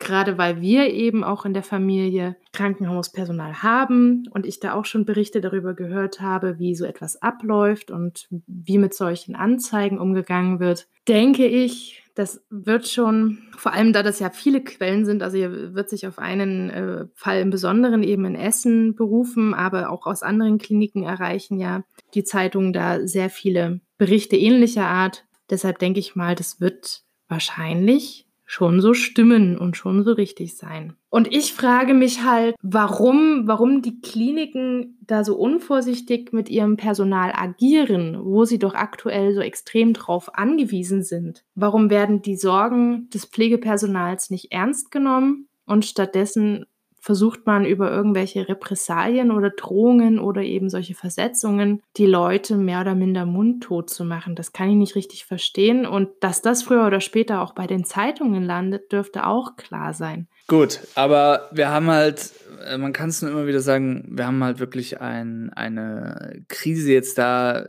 gerade 0.00 0.38
weil 0.38 0.60
wir 0.60 0.92
eben 0.92 1.22
auch 1.22 1.44
in 1.44 1.54
der 1.54 1.62
Familie 1.62 2.34
Krankenhauspersonal 2.52 3.62
haben 3.62 4.24
und 4.30 4.46
ich 4.46 4.58
da 4.58 4.74
auch 4.74 4.86
schon 4.86 5.04
Berichte 5.04 5.40
darüber 5.40 5.74
gehört 5.74 6.20
habe, 6.20 6.58
wie 6.58 6.74
so 6.74 6.84
etwas 6.84 7.22
abläuft 7.22 7.90
und 7.90 8.26
wie 8.30 8.78
mit 8.78 8.94
solchen 8.94 9.36
Anzeigen 9.36 10.00
umgegangen 10.00 10.58
wird, 10.58 10.88
denke 11.06 11.46
ich, 11.46 12.02
das 12.14 12.42
wird 12.50 12.88
schon, 12.88 13.38
vor 13.56 13.72
allem 13.72 13.92
da 13.92 14.02
das 14.02 14.18
ja 14.18 14.30
viele 14.30 14.62
Quellen 14.62 15.04
sind, 15.04 15.22
also 15.22 15.36
hier 15.36 15.74
wird 15.74 15.90
sich 15.90 16.06
auf 16.06 16.18
einen 16.18 16.70
äh, 16.70 17.06
Fall 17.14 17.40
im 17.40 17.50
Besonderen 17.50 18.02
eben 18.02 18.24
in 18.24 18.34
Essen 18.34 18.94
berufen, 18.94 19.54
aber 19.54 19.90
auch 19.90 20.06
aus 20.06 20.22
anderen 20.22 20.58
Kliniken 20.58 21.04
erreichen 21.04 21.60
ja 21.60 21.84
die 22.14 22.24
Zeitungen 22.24 22.72
da 22.72 23.06
sehr 23.06 23.30
viele 23.30 23.80
Berichte 23.98 24.36
ähnlicher 24.36 24.86
Art. 24.86 25.26
Deshalb 25.50 25.78
denke 25.78 26.00
ich 26.00 26.16
mal, 26.16 26.34
das 26.34 26.60
wird 26.60 27.04
wahrscheinlich 27.28 28.26
schon 28.50 28.80
so 28.80 28.94
stimmen 28.94 29.56
und 29.56 29.76
schon 29.76 30.02
so 30.02 30.10
richtig 30.10 30.56
sein. 30.56 30.94
Und 31.08 31.32
ich 31.32 31.52
frage 31.52 31.94
mich 31.94 32.24
halt, 32.24 32.56
warum, 32.60 33.46
warum 33.46 33.80
die 33.80 34.00
Kliniken 34.00 34.98
da 35.02 35.22
so 35.22 35.36
unvorsichtig 35.36 36.32
mit 36.32 36.48
ihrem 36.48 36.76
Personal 36.76 37.30
agieren, 37.32 38.18
wo 38.20 38.44
sie 38.44 38.58
doch 38.58 38.74
aktuell 38.74 39.34
so 39.34 39.40
extrem 39.40 39.92
drauf 39.92 40.34
angewiesen 40.34 41.04
sind. 41.04 41.44
Warum 41.54 41.90
werden 41.90 42.22
die 42.22 42.34
Sorgen 42.34 43.08
des 43.10 43.24
Pflegepersonals 43.24 44.30
nicht 44.30 44.50
ernst 44.50 44.90
genommen 44.90 45.46
und 45.64 45.84
stattdessen 45.84 46.66
versucht 47.00 47.46
man 47.46 47.64
über 47.64 47.90
irgendwelche 47.90 48.48
Repressalien 48.48 49.30
oder 49.30 49.50
Drohungen 49.50 50.18
oder 50.18 50.42
eben 50.42 50.68
solche 50.68 50.94
Versetzungen 50.94 51.82
die 51.96 52.06
Leute 52.06 52.56
mehr 52.56 52.82
oder 52.82 52.94
minder 52.94 53.24
mundtot 53.24 53.88
zu 53.88 54.04
machen. 54.04 54.34
Das 54.34 54.52
kann 54.52 54.68
ich 54.68 54.76
nicht 54.76 54.94
richtig 54.94 55.24
verstehen. 55.24 55.86
Und 55.86 56.10
dass 56.20 56.42
das 56.42 56.62
früher 56.62 56.86
oder 56.86 57.00
später 57.00 57.40
auch 57.40 57.54
bei 57.54 57.66
den 57.66 57.84
Zeitungen 57.84 58.44
landet, 58.44 58.92
dürfte 58.92 59.26
auch 59.26 59.56
klar 59.56 59.94
sein. 59.94 60.28
Gut, 60.46 60.80
aber 60.94 61.48
wir 61.52 61.70
haben 61.70 61.86
halt, 61.86 62.32
äh, 62.66 62.76
man 62.76 62.92
kann 62.92 63.08
es 63.08 63.22
nur 63.22 63.30
immer 63.30 63.46
wieder 63.46 63.60
sagen, 63.60 64.04
wir 64.10 64.26
haben 64.26 64.44
halt 64.44 64.58
wirklich 64.58 65.00
ein, 65.00 65.50
eine 65.54 66.42
Krise 66.48 66.92
jetzt 66.92 67.16
da, 67.16 67.66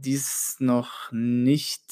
die 0.00 0.14
es 0.14 0.56
noch 0.58 1.10
nicht 1.12 1.82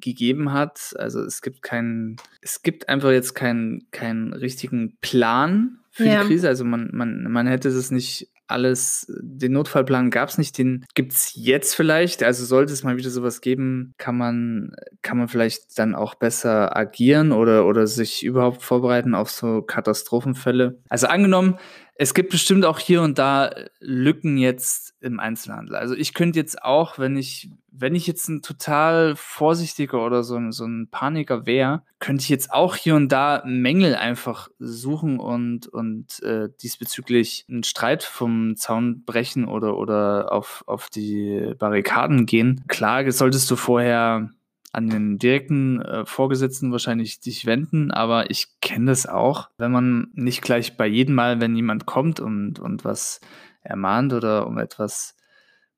gegeben 0.00 0.52
hat. 0.52 0.94
Also 0.98 1.20
es 1.20 1.42
gibt 1.42 1.62
keinen, 1.62 2.16
es 2.40 2.62
gibt 2.62 2.88
einfach 2.88 3.10
jetzt 3.10 3.34
keinen, 3.34 3.86
keinen 3.90 4.32
richtigen 4.32 4.96
Plan 5.00 5.78
für 5.90 6.06
ja. 6.06 6.22
die 6.22 6.28
Krise. 6.28 6.48
Also 6.48 6.64
man, 6.64 6.90
man, 6.92 7.24
man 7.30 7.46
hätte 7.46 7.72
das 7.72 7.90
nicht 7.90 8.30
alles, 8.50 9.06
den 9.20 9.52
Notfallplan 9.52 10.10
gab 10.10 10.28
es 10.28 10.38
nicht, 10.38 10.58
den 10.58 10.84
gibt 10.94 11.12
es 11.12 11.32
jetzt 11.34 11.74
vielleicht. 11.74 12.22
Also 12.22 12.44
sollte 12.44 12.72
es 12.72 12.82
mal 12.82 12.96
wieder 12.96 13.10
sowas 13.10 13.40
geben, 13.40 13.94
kann 13.96 14.16
man, 14.16 14.72
kann 15.02 15.18
man 15.18 15.28
vielleicht 15.28 15.78
dann 15.78 15.94
auch 15.94 16.14
besser 16.16 16.76
agieren 16.76 17.32
oder, 17.32 17.66
oder 17.66 17.86
sich 17.86 18.24
überhaupt 18.24 18.62
vorbereiten 18.62 19.14
auf 19.14 19.30
so 19.30 19.62
Katastrophenfälle. 19.62 20.78
Also 20.88 21.06
angenommen, 21.06 21.58
es 22.00 22.14
gibt 22.14 22.30
bestimmt 22.30 22.64
auch 22.64 22.78
hier 22.78 23.02
und 23.02 23.18
da 23.18 23.50
Lücken 23.78 24.38
jetzt 24.38 24.94
im 25.02 25.20
Einzelhandel. 25.20 25.76
Also 25.76 25.94
ich 25.94 26.14
könnte 26.14 26.38
jetzt 26.38 26.62
auch, 26.62 26.98
wenn 26.98 27.14
ich, 27.14 27.50
wenn 27.70 27.94
ich 27.94 28.06
jetzt 28.06 28.26
ein 28.30 28.40
total 28.40 29.16
vorsichtiger 29.16 30.02
oder 30.02 30.22
so, 30.22 30.36
ein, 30.36 30.50
so 30.50 30.64
ein 30.64 30.88
Paniker 30.90 31.44
wäre, 31.44 31.82
könnte 31.98 32.22
ich 32.22 32.30
jetzt 32.30 32.54
auch 32.54 32.74
hier 32.74 32.94
und 32.94 33.10
da 33.12 33.42
Mängel 33.44 33.96
einfach 33.96 34.48
suchen 34.58 35.20
und, 35.20 35.66
und 35.66 36.22
äh, 36.22 36.48
diesbezüglich 36.62 37.44
einen 37.50 37.64
Streit 37.64 38.02
vom 38.02 38.56
Zaun 38.56 39.04
brechen 39.04 39.44
oder, 39.44 39.76
oder 39.76 40.32
auf, 40.32 40.64
auf 40.66 40.88
die 40.88 41.52
Barrikaden 41.58 42.24
gehen. 42.24 42.64
Klar, 42.66 43.12
solltest 43.12 43.50
du 43.50 43.56
vorher 43.56 44.30
an 44.72 44.88
den 44.88 45.18
direkten 45.18 45.80
äh, 45.82 46.06
Vorgesetzten 46.06 46.70
wahrscheinlich 46.72 47.20
dich 47.20 47.46
wenden, 47.46 47.90
aber 47.90 48.30
ich 48.30 48.60
kenne 48.60 48.86
das 48.86 49.06
auch, 49.06 49.50
wenn 49.58 49.72
man 49.72 50.10
nicht 50.14 50.42
gleich 50.42 50.76
bei 50.76 50.86
jedem 50.86 51.16
Mal, 51.16 51.40
wenn 51.40 51.56
jemand 51.56 51.86
kommt 51.86 52.20
und, 52.20 52.60
und 52.60 52.84
was 52.84 53.20
ermahnt 53.62 54.12
oder 54.12 54.46
um 54.46 54.58
etwas 54.58 55.16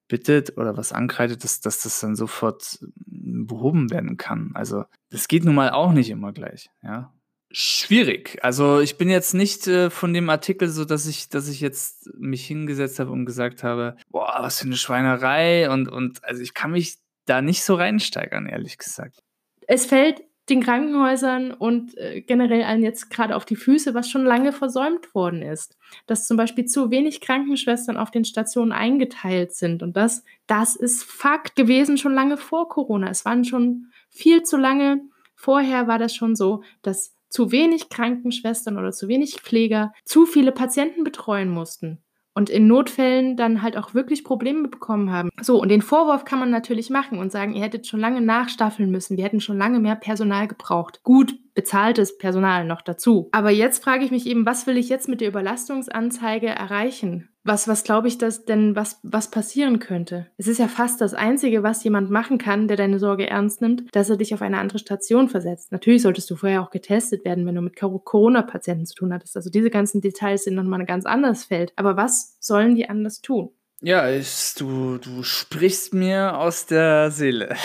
bittet 0.08 0.58
oder 0.58 0.76
was 0.76 0.92
ankreidet, 0.92 1.42
dass, 1.42 1.60
dass 1.60 1.80
das 1.80 2.00
dann 2.00 2.16
sofort 2.16 2.80
hm, 3.08 3.46
behoben 3.46 3.90
werden 3.90 4.18
kann. 4.18 4.50
Also 4.54 4.84
das 5.10 5.26
geht 5.26 5.44
nun 5.44 5.54
mal 5.54 5.70
auch 5.70 5.92
nicht 5.92 6.10
immer 6.10 6.32
gleich, 6.32 6.70
ja. 6.82 7.12
Schwierig. 7.54 8.38
Also 8.42 8.80
ich 8.80 8.96
bin 8.96 9.10
jetzt 9.10 9.34
nicht 9.34 9.66
äh, 9.66 9.90
von 9.90 10.14
dem 10.14 10.30
Artikel 10.30 10.68
so, 10.68 10.86
dass 10.86 11.06
ich, 11.06 11.28
dass 11.28 11.48
ich 11.48 11.60
jetzt 11.60 12.08
mich 12.18 12.46
hingesetzt 12.46 12.98
habe 12.98 13.10
und 13.10 13.26
gesagt 13.26 13.62
habe, 13.62 13.96
boah, 14.08 14.38
was 14.40 14.60
für 14.60 14.66
eine 14.66 14.76
Schweinerei 14.76 15.68
und, 15.70 15.88
und 15.88 16.24
also 16.24 16.40
ich 16.40 16.54
kann 16.54 16.70
mich 16.70 17.01
da 17.26 17.42
nicht 17.42 17.62
so 17.62 17.74
reinsteigern, 17.74 18.46
ehrlich 18.46 18.78
gesagt. 18.78 19.22
Es 19.66 19.86
fällt 19.86 20.22
den 20.48 20.62
Krankenhäusern 20.62 21.52
und 21.52 21.96
äh, 21.96 22.20
generell 22.20 22.64
allen 22.64 22.82
jetzt 22.82 23.10
gerade 23.10 23.36
auf 23.36 23.44
die 23.44 23.56
Füße, 23.56 23.94
was 23.94 24.10
schon 24.10 24.24
lange 24.24 24.52
versäumt 24.52 25.14
worden 25.14 25.40
ist. 25.40 25.78
Dass 26.06 26.26
zum 26.26 26.36
Beispiel 26.36 26.64
zu 26.64 26.90
wenig 26.90 27.20
Krankenschwestern 27.20 27.96
auf 27.96 28.10
den 28.10 28.24
Stationen 28.24 28.72
eingeteilt 28.72 29.52
sind. 29.54 29.82
Und 29.82 29.96
das, 29.96 30.24
das 30.48 30.74
ist 30.74 31.04
Fakt 31.04 31.54
gewesen 31.54 31.96
schon 31.96 32.14
lange 32.14 32.36
vor 32.36 32.68
Corona. 32.68 33.08
Es 33.08 33.24
waren 33.24 33.44
schon 33.44 33.86
viel 34.10 34.42
zu 34.42 34.56
lange. 34.56 35.00
Vorher 35.36 35.86
war 35.86 35.98
das 35.98 36.14
schon 36.14 36.34
so, 36.34 36.62
dass 36.82 37.14
zu 37.28 37.52
wenig 37.52 37.88
Krankenschwestern 37.88 38.78
oder 38.78 38.90
zu 38.90 39.08
wenig 39.08 39.40
Pfleger 39.40 39.92
zu 40.04 40.26
viele 40.26 40.52
Patienten 40.52 41.04
betreuen 41.04 41.48
mussten 41.48 42.02
und 42.34 42.50
in 42.50 42.66
Notfällen 42.66 43.36
dann 43.36 43.62
halt 43.62 43.76
auch 43.76 43.94
wirklich 43.94 44.24
Probleme 44.24 44.68
bekommen 44.68 45.10
haben. 45.10 45.30
So, 45.40 45.60
und 45.60 45.68
den 45.68 45.82
Vorwurf 45.82 46.24
kann 46.24 46.38
man 46.38 46.50
natürlich 46.50 46.90
machen 46.90 47.18
und 47.18 47.32
sagen, 47.32 47.54
ihr 47.54 47.62
hättet 47.62 47.86
schon 47.86 48.00
lange 48.00 48.20
nachstaffeln 48.20 48.90
müssen, 48.90 49.16
wir 49.16 49.24
hätten 49.24 49.40
schon 49.40 49.58
lange 49.58 49.80
mehr 49.80 49.96
Personal 49.96 50.48
gebraucht. 50.48 51.02
Gut, 51.02 51.34
bezahltes 51.54 52.16
Personal 52.18 52.64
noch 52.64 52.82
dazu. 52.82 53.28
Aber 53.32 53.50
jetzt 53.50 53.82
frage 53.82 54.04
ich 54.04 54.10
mich 54.10 54.26
eben, 54.26 54.46
was 54.46 54.66
will 54.66 54.76
ich 54.76 54.88
jetzt 54.88 55.08
mit 55.08 55.20
der 55.20 55.28
Überlastungsanzeige 55.28 56.48
erreichen? 56.48 57.28
Was, 57.44 57.66
was 57.66 57.82
glaube 57.82 58.06
ich, 58.06 58.18
dass 58.18 58.44
denn 58.44 58.76
was, 58.76 59.00
was 59.02 59.30
passieren 59.30 59.80
könnte? 59.80 60.28
Es 60.36 60.46
ist 60.46 60.58
ja 60.58 60.68
fast 60.68 61.00
das 61.00 61.12
Einzige, 61.12 61.64
was 61.64 61.82
jemand 61.82 62.08
machen 62.08 62.38
kann, 62.38 62.68
der 62.68 62.76
deine 62.76 63.00
Sorge 63.00 63.28
ernst 63.28 63.60
nimmt, 63.60 63.84
dass 63.92 64.10
er 64.10 64.16
dich 64.16 64.32
auf 64.32 64.42
eine 64.42 64.58
andere 64.58 64.78
Station 64.78 65.28
versetzt. 65.28 65.72
Natürlich 65.72 66.02
solltest 66.02 66.30
du 66.30 66.36
vorher 66.36 66.62
auch 66.62 66.70
getestet 66.70 67.24
werden, 67.24 67.44
wenn 67.44 67.56
du 67.56 67.62
mit 67.62 67.74
Corona-Patienten 67.76 68.86
zu 68.86 68.94
tun 68.94 69.12
hattest. 69.12 69.36
Also 69.36 69.50
diese 69.50 69.70
ganzen 69.70 70.00
Details 70.00 70.44
sind 70.44 70.54
nochmal 70.54 70.80
ein 70.80 70.86
ganz 70.86 71.04
anderes 71.04 71.44
Feld. 71.44 71.72
Aber 71.74 71.96
was 71.96 72.36
sollen 72.38 72.76
die 72.76 72.88
anders 72.88 73.20
tun? 73.22 73.50
Ja, 73.80 74.08
ich, 74.08 74.54
du, 74.56 74.98
du 74.98 75.24
sprichst 75.24 75.92
mir 75.92 76.38
aus 76.38 76.66
der 76.66 77.10
Seele. 77.10 77.56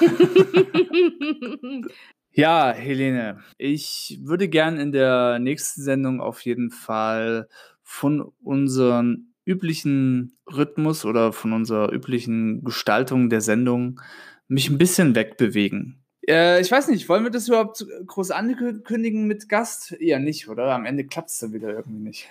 Ja, 2.36 2.72
Helene, 2.72 3.38
ich 3.58 4.18
würde 4.20 4.48
gern 4.48 4.76
in 4.80 4.90
der 4.90 5.38
nächsten 5.38 5.82
Sendung 5.82 6.20
auf 6.20 6.40
jeden 6.40 6.72
Fall 6.72 7.48
von 7.84 8.32
unserem 8.42 9.34
üblichen 9.44 10.36
Rhythmus 10.52 11.04
oder 11.04 11.32
von 11.32 11.52
unserer 11.52 11.92
üblichen 11.92 12.64
Gestaltung 12.64 13.30
der 13.30 13.40
Sendung 13.40 14.00
mich 14.48 14.68
ein 14.68 14.78
bisschen 14.78 15.14
wegbewegen. 15.14 16.02
Äh, 16.26 16.60
ich 16.60 16.70
weiß 16.70 16.88
nicht, 16.88 17.08
wollen 17.08 17.24
wir 17.24 17.30
das 17.30 17.48
überhaupt 17.48 17.86
groß 18.06 18.30
ankündigen 18.30 19.26
mit 19.26 19.48
Gast? 19.48 19.92
Eher 19.92 20.18
nicht, 20.18 20.48
oder? 20.48 20.74
Am 20.74 20.86
Ende 20.86 21.06
klappt 21.06 21.30
es 21.30 21.38
dann 21.38 21.52
wieder 21.52 21.68
irgendwie 21.68 22.00
nicht. 22.00 22.28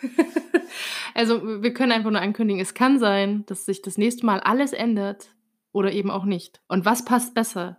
also, 1.13 1.61
wir 1.61 1.73
können 1.73 1.91
einfach 1.91 2.09
nur 2.11 2.21
ankündigen, 2.21 2.61
es 2.61 2.73
kann 2.73 2.99
sein, 2.99 3.45
dass 3.45 3.65
sich 3.65 3.81
das 3.81 3.97
nächste 3.97 4.25
Mal 4.25 4.39
alles 4.39 4.73
ändert 4.73 5.29
oder 5.71 5.91
eben 5.91 6.09
auch 6.09 6.25
nicht. 6.25 6.61
Und 6.67 6.85
was 6.85 7.05
passt 7.05 7.35
besser? 7.35 7.77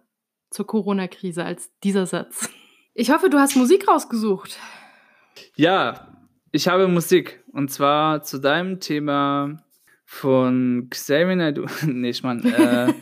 zur 0.54 0.66
Corona-Krise 0.66 1.44
als 1.44 1.70
dieser 1.82 2.06
Satz. 2.06 2.48
Ich 2.94 3.10
hoffe, 3.10 3.28
du 3.28 3.38
hast 3.38 3.56
Musik 3.56 3.88
rausgesucht. 3.88 4.56
Ja, 5.56 6.13
ich 6.54 6.68
habe 6.68 6.86
Musik. 6.86 7.42
Und 7.52 7.70
zwar 7.70 8.22
zu 8.22 8.38
deinem 8.38 8.78
Thema 8.78 9.58
von 10.04 10.86
Xavier 10.88 11.34
Naidoo. 11.34 11.66
nee, 11.86 12.10
ich 12.10 12.22
meine. 12.22 12.42
Äh, 12.42 12.94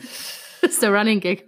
das 0.61 0.71
ist 0.73 0.81
der 0.81 0.91
Running 0.91 1.19
Gag. 1.19 1.45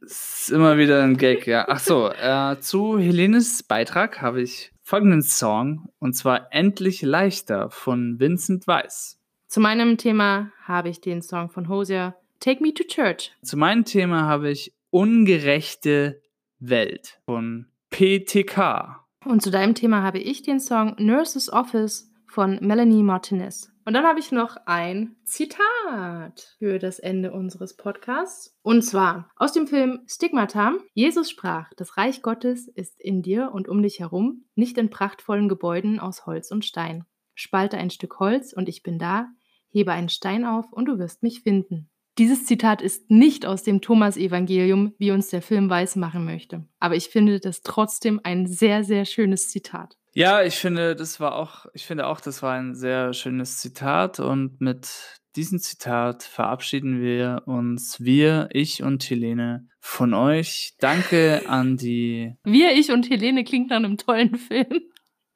ist 0.00 0.50
immer 0.50 0.76
wieder 0.76 1.02
ein 1.04 1.16
Gag, 1.16 1.46
ja. 1.46 1.64
Ach 1.68 1.78
so, 1.78 2.10
äh, 2.10 2.58
zu 2.58 2.98
Helenes 2.98 3.62
Beitrag 3.62 4.20
habe 4.20 4.42
ich 4.42 4.72
folgenden 4.82 5.22
Song. 5.22 5.88
Und 6.00 6.14
zwar 6.14 6.48
Endlich 6.50 7.02
leichter 7.02 7.70
von 7.70 8.18
Vincent 8.18 8.66
Weiss. 8.66 9.20
Zu 9.46 9.60
meinem 9.60 9.96
Thema 9.96 10.50
habe 10.64 10.88
ich 10.88 11.00
den 11.00 11.22
Song 11.22 11.50
von 11.50 11.68
Hosier 11.68 12.16
Take 12.40 12.60
Me 12.62 12.74
to 12.74 12.82
Church. 12.82 13.32
Zu 13.42 13.56
meinem 13.56 13.84
Thema 13.84 14.22
habe 14.22 14.50
ich 14.50 14.74
Ungerechte 14.90 16.20
Welt 16.58 17.20
von 17.26 17.66
PTK. 17.90 19.03
Und 19.24 19.40
zu 19.40 19.50
deinem 19.50 19.74
Thema 19.74 20.02
habe 20.02 20.18
ich 20.18 20.42
den 20.42 20.60
Song 20.60 20.94
Nurse's 20.98 21.50
Office 21.50 22.10
von 22.26 22.58
Melanie 22.60 23.02
Martinez. 23.02 23.70
Und 23.86 23.94
dann 23.94 24.04
habe 24.04 24.18
ich 24.18 24.32
noch 24.32 24.56
ein 24.66 25.16
Zitat 25.24 26.56
für 26.58 26.78
das 26.78 26.98
Ende 26.98 27.32
unseres 27.32 27.76
Podcasts. 27.76 28.56
Und 28.62 28.82
zwar 28.82 29.30
aus 29.36 29.52
dem 29.52 29.66
Film 29.66 30.00
Stigmata. 30.06 30.72
Jesus 30.92 31.30
sprach, 31.30 31.72
das 31.76 31.96
Reich 31.96 32.22
Gottes 32.22 32.68
ist 32.68 33.00
in 33.00 33.22
dir 33.22 33.50
und 33.52 33.68
um 33.68 33.82
dich 33.82 34.00
herum, 34.00 34.44
nicht 34.54 34.76
in 34.78 34.90
prachtvollen 34.90 35.48
Gebäuden 35.48 36.00
aus 36.00 36.26
Holz 36.26 36.50
und 36.50 36.64
Stein. 36.64 37.04
Spalte 37.34 37.78
ein 37.78 37.90
Stück 37.90 38.18
Holz 38.20 38.52
und 38.52 38.68
ich 38.68 38.82
bin 38.82 38.98
da, 38.98 39.28
hebe 39.70 39.92
einen 39.92 40.08
Stein 40.08 40.44
auf 40.44 40.72
und 40.72 40.86
du 40.86 40.98
wirst 40.98 41.22
mich 41.22 41.42
finden. 41.42 41.90
Dieses 42.18 42.46
Zitat 42.46 42.80
ist 42.80 43.10
nicht 43.10 43.44
aus 43.44 43.64
dem 43.64 43.80
Thomas-Evangelium, 43.80 44.94
wie 44.98 45.10
uns 45.10 45.30
der 45.30 45.42
Film 45.42 45.68
weismachen 45.68 46.24
möchte. 46.24 46.64
Aber 46.78 46.94
ich 46.94 47.08
finde 47.08 47.40
das 47.40 47.62
trotzdem 47.62 48.20
ein 48.22 48.46
sehr, 48.46 48.84
sehr 48.84 49.04
schönes 49.04 49.50
Zitat. 49.50 49.96
Ja, 50.12 50.42
ich 50.42 50.54
finde, 50.54 50.94
das 50.94 51.18
war 51.18 51.34
auch, 51.34 51.66
ich 51.74 51.86
finde 51.86 52.06
auch, 52.06 52.20
das 52.20 52.40
war 52.40 52.54
ein 52.54 52.76
sehr 52.76 53.14
schönes 53.14 53.58
Zitat 53.58 54.20
und 54.20 54.60
mit 54.60 54.88
diesem 55.34 55.58
Zitat 55.58 56.22
verabschieden 56.22 57.02
wir 57.02 57.42
uns, 57.46 58.00
wir, 58.00 58.48
ich 58.52 58.84
und 58.84 59.02
Helene, 59.10 59.66
von 59.80 60.14
euch. 60.14 60.74
Danke 60.78 61.42
an 61.48 61.76
die. 61.76 62.36
Wir, 62.44 62.78
ich 62.78 62.92
und 62.92 63.10
Helene 63.10 63.42
klingt 63.42 63.70
nach 63.70 63.78
einem 63.78 63.96
tollen 63.96 64.36
Film. 64.36 64.82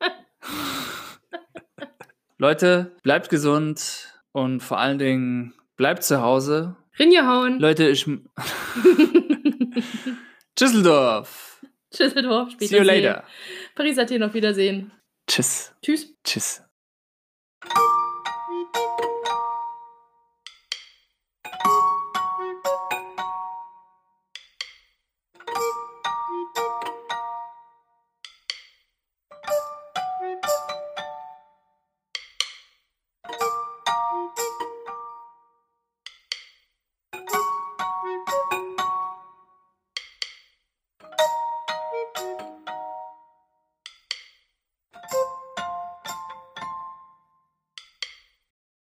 Leute, 2.38 2.95
bleibt 3.03 3.31
gesund 3.31 4.14
und 4.31 4.62
vor 4.62 4.79
allen 4.79 5.01
Dingen 5.01 5.55
bleibt 5.79 6.03
zu 6.03 6.21
Hause. 6.21 6.77
Rinjehauen. 6.99 7.59
Leute, 7.59 7.88
ich. 7.88 8.05
Düsseldorf. 10.61 11.64
Düsseldorf, 11.99 12.51
später. 12.51 12.69
See 12.69 12.77
you 12.77 12.83
later. 12.83 13.25
Paris, 13.75 13.99
Athen, 13.99 14.23
auf 14.23 14.35
Wiedersehen. 14.35 14.93
Tschüss. 15.27 15.73
Tschüss. 15.81 16.14
Tschüss. 16.23 16.68